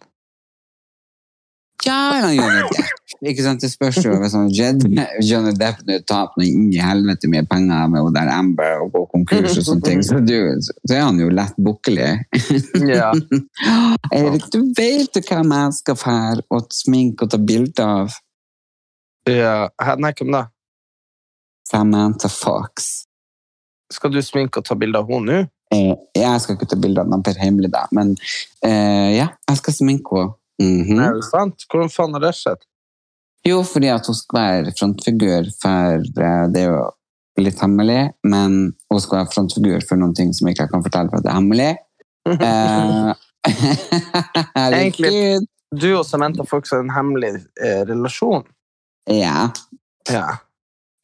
[1.86, 2.86] Ja, han gjør jo det.
[3.26, 4.84] Ikke sant, Det spørs jo hvis han Jed,
[5.26, 8.92] Johnny Depp nå taper noe inn i helvete mye penger med hun der Amber og
[8.94, 12.12] går konkurs og sånne ting, så, du, så er han jo lett bukkelig.
[12.86, 13.10] Ja.
[14.14, 18.14] Erik, du vet jo hvem jeg skal fære og sminke og ta bilde av?
[19.28, 19.68] ja.
[19.98, 20.46] Nei, hvem da?
[21.68, 23.04] Samantha Fox.
[23.92, 25.46] Skal du sminke og ta bilde av henne nå?
[25.74, 28.14] Eh, jeg skal ikke ta bilde av den per hemmelig, da, men
[28.64, 30.37] uh, ja, jeg skal sminke henne.
[30.62, 30.98] Mhm.
[30.98, 31.66] Er det sant?
[31.70, 32.64] Hvordan faen har det skjedd?
[33.46, 36.80] Jo, fordi at hun skal være frontfigur for eh, Det er jo
[37.38, 38.56] litt hemmelig, men
[38.90, 41.30] hun skal være frontfigur for noen ting som jeg ikke kan fortelle for at det
[41.30, 41.70] er hemmelig.
[42.34, 43.12] Eh,
[44.80, 45.46] Egentlig-.
[45.70, 48.42] Du og Samantha får også en hemmelig eh, relasjon.
[49.06, 49.50] Ja.
[50.10, 50.26] Ja.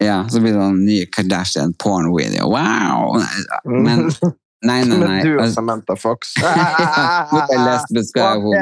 [0.02, 0.18] ja.
[0.28, 2.48] Så blir det en ny Kardashian porn-video.
[2.50, 3.20] Wow!
[3.68, 4.09] Men
[4.66, 5.20] nei, nei, nei.
[5.24, 6.20] Du og Altså, Samantha Fox.
[6.40, 8.54] jeg lesbisk Hva er homo.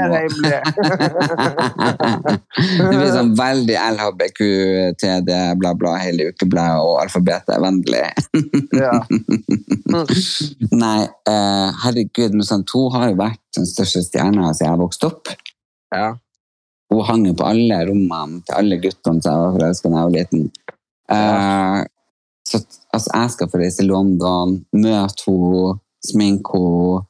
[2.53, 4.41] Det blir sånn veldig LHBQ,
[5.01, 5.31] TD,
[5.61, 8.09] bla, bla, hele ukebladet og alfabetet er vennlig.
[10.83, 15.05] Nei, uh, herregud, men sånn, hun har jo vært den største stjerna siden jeg vokste
[15.13, 15.25] opp.
[15.95, 16.09] ja.
[16.93, 20.07] Hun hang jo på alle rommene til alle guttene som jeg var forelska da jeg
[20.09, 20.43] var liten.
[21.13, 21.79] Eh,
[22.49, 22.59] så
[22.93, 27.09] altså, jeg skal få reise til London, møte henne, sminke henne.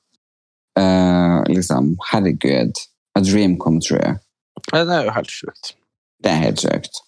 [0.72, 2.78] Uh, liksom, herregud.
[3.14, 4.14] A dream come true.
[4.72, 5.74] Ja, Det er jo helt sjukt.
[6.24, 7.02] Det er helt sjukt.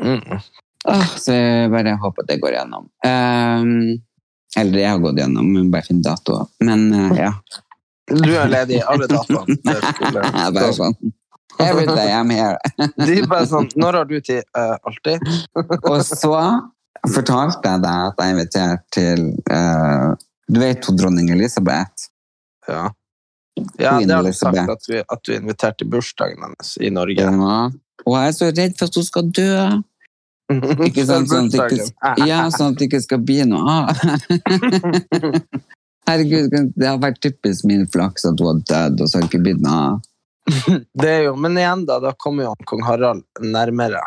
[0.00, 0.40] Mm.
[0.88, 2.88] Oh, så jeg bare håper at det går gjennom.
[3.04, 3.98] Um,
[4.56, 6.38] eller jeg har gått gjennom, men bare finner dato.
[6.64, 7.32] Men uh, ja.
[8.08, 9.58] Du er ledig i alle datoene.
[9.68, 10.96] Jeg bare sånn
[11.58, 12.56] Every day I'm here.
[13.08, 14.46] De bare sånn Når har du tid?
[14.56, 15.24] Uh, alltid.
[15.82, 16.32] Og så
[17.12, 19.20] fortalte jeg deg at jeg er invitert til
[19.54, 20.08] eh,
[20.48, 22.08] Du vet hun dronning Elisabeth?
[22.66, 22.88] Ja.
[23.76, 27.22] Ja, det har du sagt, at du, at du inviterte bursdagen hennes i Norge.
[27.22, 27.70] Ja.
[28.06, 29.54] Og jeg er så redd for at hun skal dø.
[30.88, 31.28] Ikke sant?
[31.28, 33.98] Sånn at det ikke, ja, sånn at det ikke skal bli noe av.
[36.08, 39.28] Herregud, det har vært typisk min flaks at hun har dødd, og så har det
[39.28, 40.06] ikke blitt noe av.
[41.02, 44.00] Det er jo, men igjen da, da kommer jo kong Harald nærmere.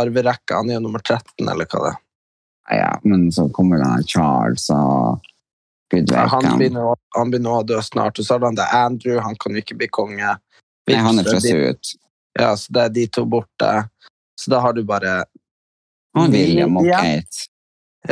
[0.00, 1.98] Arverekka, han er jo nummer 13, eller hva det er.
[2.78, 5.20] Ja, men så kommer da Charles og
[5.92, 9.36] han, begynner, å- han begynner å dø snart, og så har han det Andrew, han
[9.36, 10.36] kan jo ikke bli konge.
[10.88, 11.94] Nei, han er Så ut.
[12.38, 13.88] Ja, så det er de to borte.
[14.40, 15.24] Så da har du bare
[16.16, 17.48] Og William og Kate.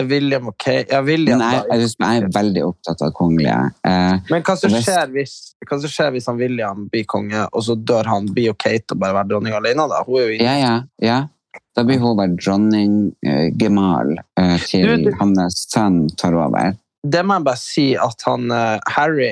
[0.06, 3.56] William og Kate Ja, William, Nei, jeg, jeg, er veldig opptatt av kongelige.
[3.84, 5.34] Eh, Men hva som Hvis- hvis,
[5.66, 8.92] hva som skjer hvis han William blir konge, og så dør han, blir jo Kate
[8.92, 9.88] og bare være dronning alene?
[9.88, 10.04] da?
[10.06, 11.26] Hun er jo ja, ja, ja.
[11.74, 16.76] Da blir hun bare dronning eh, Gemal eh, til Du, du- hans sønn tar over.
[17.06, 19.30] Det må jeg bare si at han eh, Harry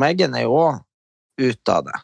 [0.00, 0.80] Meghan er jo òg
[1.42, 1.98] ute av det.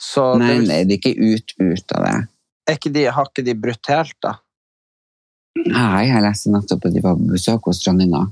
[0.00, 2.16] Så Nei, det, nei, det er ikke ut, ut av det.
[2.76, 4.36] ikke de, har ikke de brutt helt, da?
[5.58, 8.26] Nei, jeg leste nettopp at de var på besøk hos dronninga.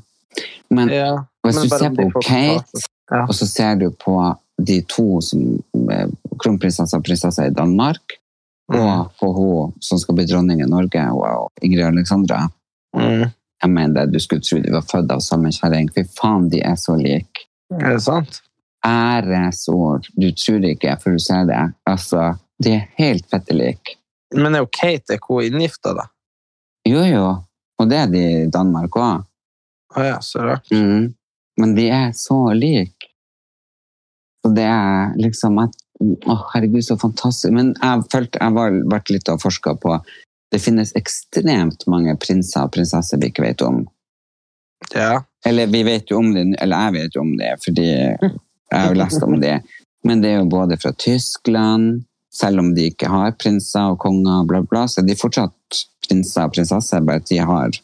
[0.70, 1.24] Men, Ja.
[1.46, 2.84] Hvis Men du ser på Kate.
[3.10, 3.22] Ja.
[3.22, 4.16] og så ser du på
[4.58, 5.42] de to som
[5.92, 6.08] eh,
[6.42, 8.18] kronprinsesse og prinsesse i Danmark,
[8.66, 8.80] Mm.
[8.82, 12.48] og på hun som skal bli dronning i Norge, og Ingrid Alexandra.
[12.96, 13.28] Mm.
[13.62, 15.88] Jeg mener det, du skulle tro de var født av samme kjerring.
[15.94, 17.46] Fy faen, de er så like.
[17.72, 18.42] Er det sant?
[18.86, 20.10] Æresord.
[20.14, 21.62] Du tror ikke, for du ser det.
[21.88, 23.96] Altså, de er helt fette like.
[24.34, 26.06] Men er jo Kate er hun inngifta, da?
[26.86, 27.24] Jo, jo.
[27.80, 29.24] Og det er de i Danmark òg.
[29.96, 30.70] Å ja, så rart.
[30.72, 31.14] Mm.
[31.60, 33.10] Men de er så like.
[34.44, 37.54] Og det er liksom at Å, herregud, så fantastisk.
[37.56, 39.94] Men jeg følte jeg var vært litt og forska på
[40.52, 43.82] Det finnes ekstremt mange prinser og prinsesser vi ikke vet om.
[44.94, 45.24] Ja.
[45.46, 48.92] Eller vi vet jo om det, eller jeg vet jo om det, fordi jeg har
[48.92, 49.56] jo lest om det.
[50.06, 54.44] Men det er jo både fra Tyskland, selv om de ikke har prinser og konger,
[54.46, 57.78] bla, bla, så er de fortsatt prinser og prinsesser, bare at de har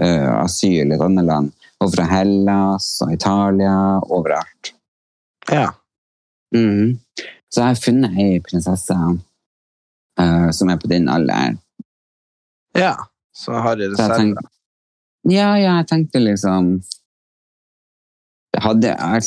[0.00, 1.52] eh, asyl i et annet land.
[1.82, 4.72] Og fra Hellas og Italia, overalt.
[5.52, 5.68] ja.
[6.54, 6.96] Mm.
[7.50, 8.94] Så jeg har funnet ei prinsesse
[10.20, 11.56] eh, som er på din alder.
[12.78, 12.94] Ja.
[13.36, 14.46] Så har jeg reserver.
[15.28, 16.78] ja, ja, jeg tenkte liksom
[18.62, 19.22] hadde, jeg,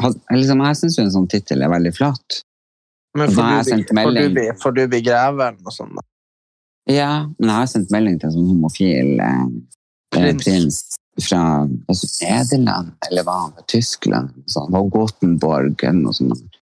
[0.00, 2.40] hadde, liksom, jeg syns jo en sånn tittel er veldig flott.
[3.18, 5.92] Men får du, sendt får, du får du bli greveren og sånn?
[5.98, 6.06] da?
[6.90, 9.44] Ja, men jeg har sendt melding til en sånn homofil eh,
[10.12, 10.40] Prins.
[10.42, 10.80] prins.
[11.20, 11.42] fra
[11.92, 14.32] altså, Nederland, eller var han fra Tyskland?
[14.50, 16.58] Sånn, og Gothenburg, eller noe sånt.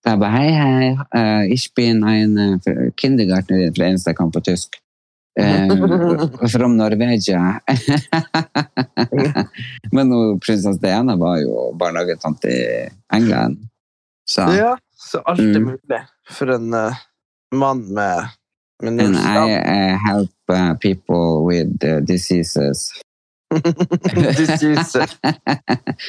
[0.00, 4.32] Så jeg bare, hei, hei, uh, ich bin ein uh, Kindergartner, det eneste jeg kan
[4.32, 4.80] på tysk.
[5.38, 7.60] Uh, from Norvegia.
[9.92, 13.66] Men prinsesse Diana var jo barnehagetante i England.
[14.30, 15.64] Så Ja, så alt er Mm.
[15.64, 16.94] mulig for en uh,
[17.54, 18.28] mann med,
[18.82, 22.92] med and I uh, help uh, people with uh, diseases.
[24.36, 25.10] Diseaser.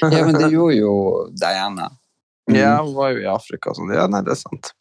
[0.01, 1.89] ja, men det gjorde jo Diana.
[2.49, 2.55] Mm.
[2.59, 3.93] Ja, hun var jo i Afrika og sånn.
[3.95, 4.73] Ja, nei, det er sant.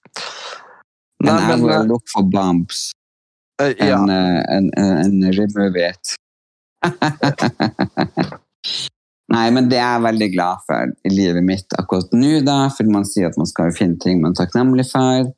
[1.21, 2.91] And Nei, I men, will look for bumps
[3.61, 3.99] eh, ja.
[3.99, 5.95] and, uh, and, uh, and remove.
[9.31, 12.85] Nei, men det er jeg veldig glad for i livet mitt akkurat nå, da, for
[12.91, 15.31] man sier at man skal finne ting man er takknemlig for.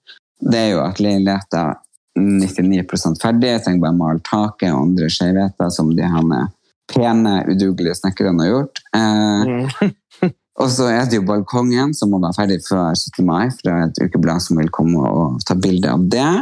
[0.42, 1.74] Det er jo at leiligheten er
[2.16, 6.48] 99 ferdig, jeg trenger bare male taket og andre skjevheter som de her
[6.92, 8.82] pene, udugelige snekkerne har gjort.
[8.96, 9.92] Eh, Mm.
[10.62, 13.24] og så er det jo balkongen som må være ferdig før 17.
[13.26, 16.32] mai, for det er et ukeblad som vil komme og ta bilde av det.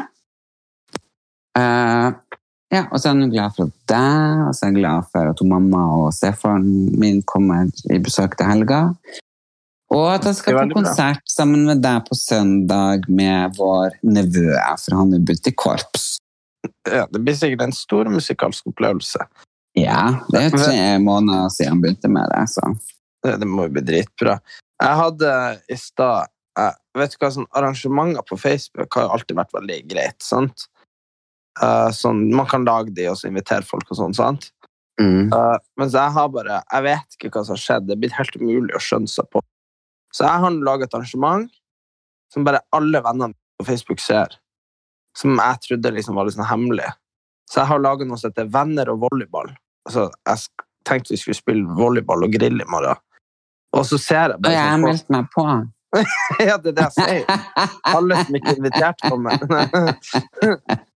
[1.61, 2.37] Eh,
[2.71, 5.43] ja, og så er hun glad for deg, og så er hun glad for at
[5.43, 6.69] hun mamma og stefaren
[7.01, 8.85] min kommer i besøk til helga.
[9.91, 11.33] Og at jeg skal på konsert bra.
[11.33, 14.55] sammen med deg på søndag med vår nevø,
[14.85, 16.19] for han er blitt i korps.
[16.87, 19.27] ja, det blir sikkert en stor musikalsk opplevelse.
[19.79, 22.71] Ja, det er tre måneder siden han begynte med det, så.
[23.25, 24.39] Det, det må jo bli dritbra.
[24.81, 25.33] Jeg hadde
[25.69, 26.31] i stad
[26.99, 30.17] Vet du hva, sånn arrangementer på Facebook har jo alltid vært veldig greit.
[30.25, 30.67] sant?
[31.59, 34.15] Eh, sånn, man kan lage de og så invitere folk og sånn.
[34.17, 34.51] sant?
[35.01, 35.33] Mm.
[35.33, 37.87] Uh, mens jeg har bare Jeg vet ikke hva som har skjedd.
[37.89, 39.43] Det er blitt helt umulig å skjønne seg på.
[40.13, 41.47] Så jeg har laget et arrangement
[42.31, 44.37] som bare alle vennene på Facebook ser.
[45.17, 46.91] Som jeg trodde liksom var litt sånn hemmelig.
[47.51, 49.51] Så jeg har laget noe som heter Venner og volleyball.
[49.89, 53.01] Altså, jeg tenkte vi skulle spille volleyball og grille i morgen.
[53.75, 55.47] Og så ser jeg Og bare jeg har sånn meldt meg på.
[56.47, 57.25] Ja, det er det jeg sier.
[57.97, 59.35] Alle som ikke er invitert, kommer.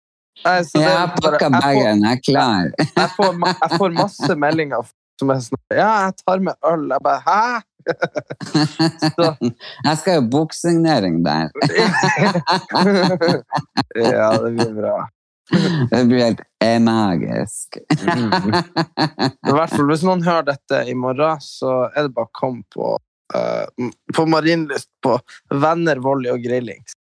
[0.42, 2.72] Nei, Jeg har pakka bagen, jeg er klar.
[2.80, 4.88] jeg får, jeg får masse meldinger
[5.22, 6.88] som er sånn Ja, jeg tar med øl.
[6.92, 7.62] Jeg bare Hæ?
[9.18, 11.50] Så, Jeg skal jo boksignering der.
[13.98, 14.98] ja, det blir bra.
[15.92, 16.44] Det blir helt
[16.86, 17.80] magisk.
[17.82, 22.62] I hvert fall, Hvis noen hører dette i morgen, så er det bare å komme
[22.72, 22.94] på
[23.36, 23.66] uh,
[24.16, 25.18] på Marienlyst på
[25.52, 26.96] venner, volley og grillings.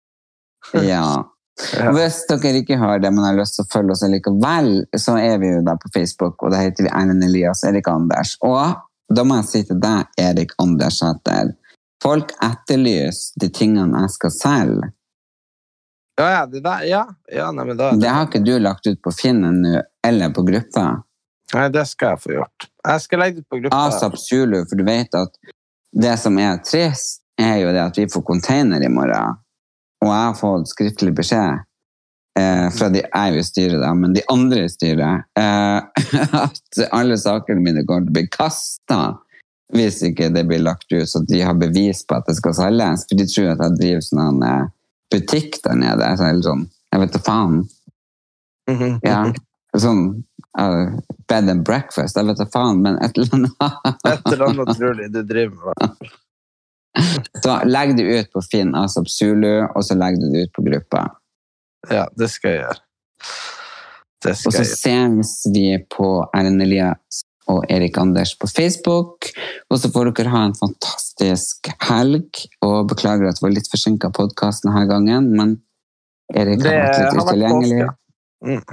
[0.86, 1.26] Ja.
[1.74, 1.92] Ja.
[1.96, 5.40] Hvis dere ikke hører det, men har lyst til å følge oss likevel, så er
[5.42, 8.36] vi jo der på Facebook, og da heter vi Erlend Elias Erik Anders.
[8.46, 8.78] Og
[9.14, 11.56] da må jeg si til deg, Erik Anders Sæter,
[12.04, 14.92] folk etterlyser de tingene jeg skal selge.
[16.18, 17.04] Ja, ja, det der, ja.
[17.30, 20.46] ja nei, men da, Det har ikke du lagt ut på Finn ennå, eller på
[20.46, 20.88] gruppa.
[21.54, 22.70] nei, det skal jeg få gjort.
[22.88, 23.82] Jeg skal legge det ut på gruppa.
[23.86, 25.38] Asap Zulu, for du vet at
[25.94, 29.38] det som er trist, er jo det at vi får container i morgen.
[30.08, 31.64] Og jeg har fått skriftlig beskjed
[32.40, 36.12] eh, fra de jeg er styre i styret, da, men de andre i styret, eh,
[36.46, 39.02] at alle sakene mine kommer til å bli kasta
[39.76, 43.04] hvis ikke det blir lagt ut, så de har bevis på at det skal selges.
[43.10, 44.70] For de tror at jeg driver sånn eh,
[45.12, 46.12] butikk der nede.
[46.16, 47.58] Så, jeg, sånn, jeg vet da faen.
[48.72, 48.94] Mhm.
[49.04, 49.20] Ja.
[49.78, 50.06] Sånn
[50.58, 50.96] uh,
[51.28, 53.92] bed and breakfast, jeg vet da faen, men et eller annet.
[54.08, 56.16] Et eller annet utrolig du driver med.
[57.44, 60.66] Så legg det ut på Finn Asap Zulu, og så legger du det ut på
[60.66, 61.04] gruppa.
[61.94, 62.82] Ja, det skal jeg gjøre.
[64.26, 67.22] Det Og så ses vi på Erlend Elias
[67.52, 69.30] og Erik Anders på Facebook.
[69.72, 72.42] Og så får dere ha en fantastisk helg.
[72.66, 75.56] Og beklager at det var litt forsinka podkast denne gangen, men
[76.36, 77.88] Erik har vært litt utilgjengelig.
[78.46, 78.66] Mm.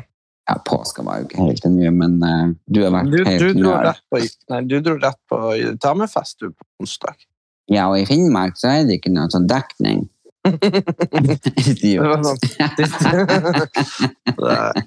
[0.44, 3.62] Ja, påska var jo ikke helt ennå, men uh, du har vært Du, helt du,
[3.62, 3.76] dro
[4.12, 4.20] på,
[4.52, 5.38] nei, du dro rett på
[5.80, 7.16] damefest du på onsdag.
[7.72, 10.04] Ja, og i Finnmark så er det ikke noe sånn dekning.
[11.70, 12.26] Idiot.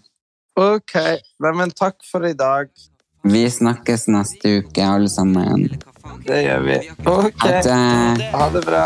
[0.57, 0.95] Ok,
[1.37, 2.71] nei, men takk for i dag.
[3.29, 5.67] Vi snakkes neste uke, alle sammen.
[6.25, 6.79] Det gjør vi.
[7.05, 8.25] Ok, At, uh...
[8.33, 8.85] ha det bra.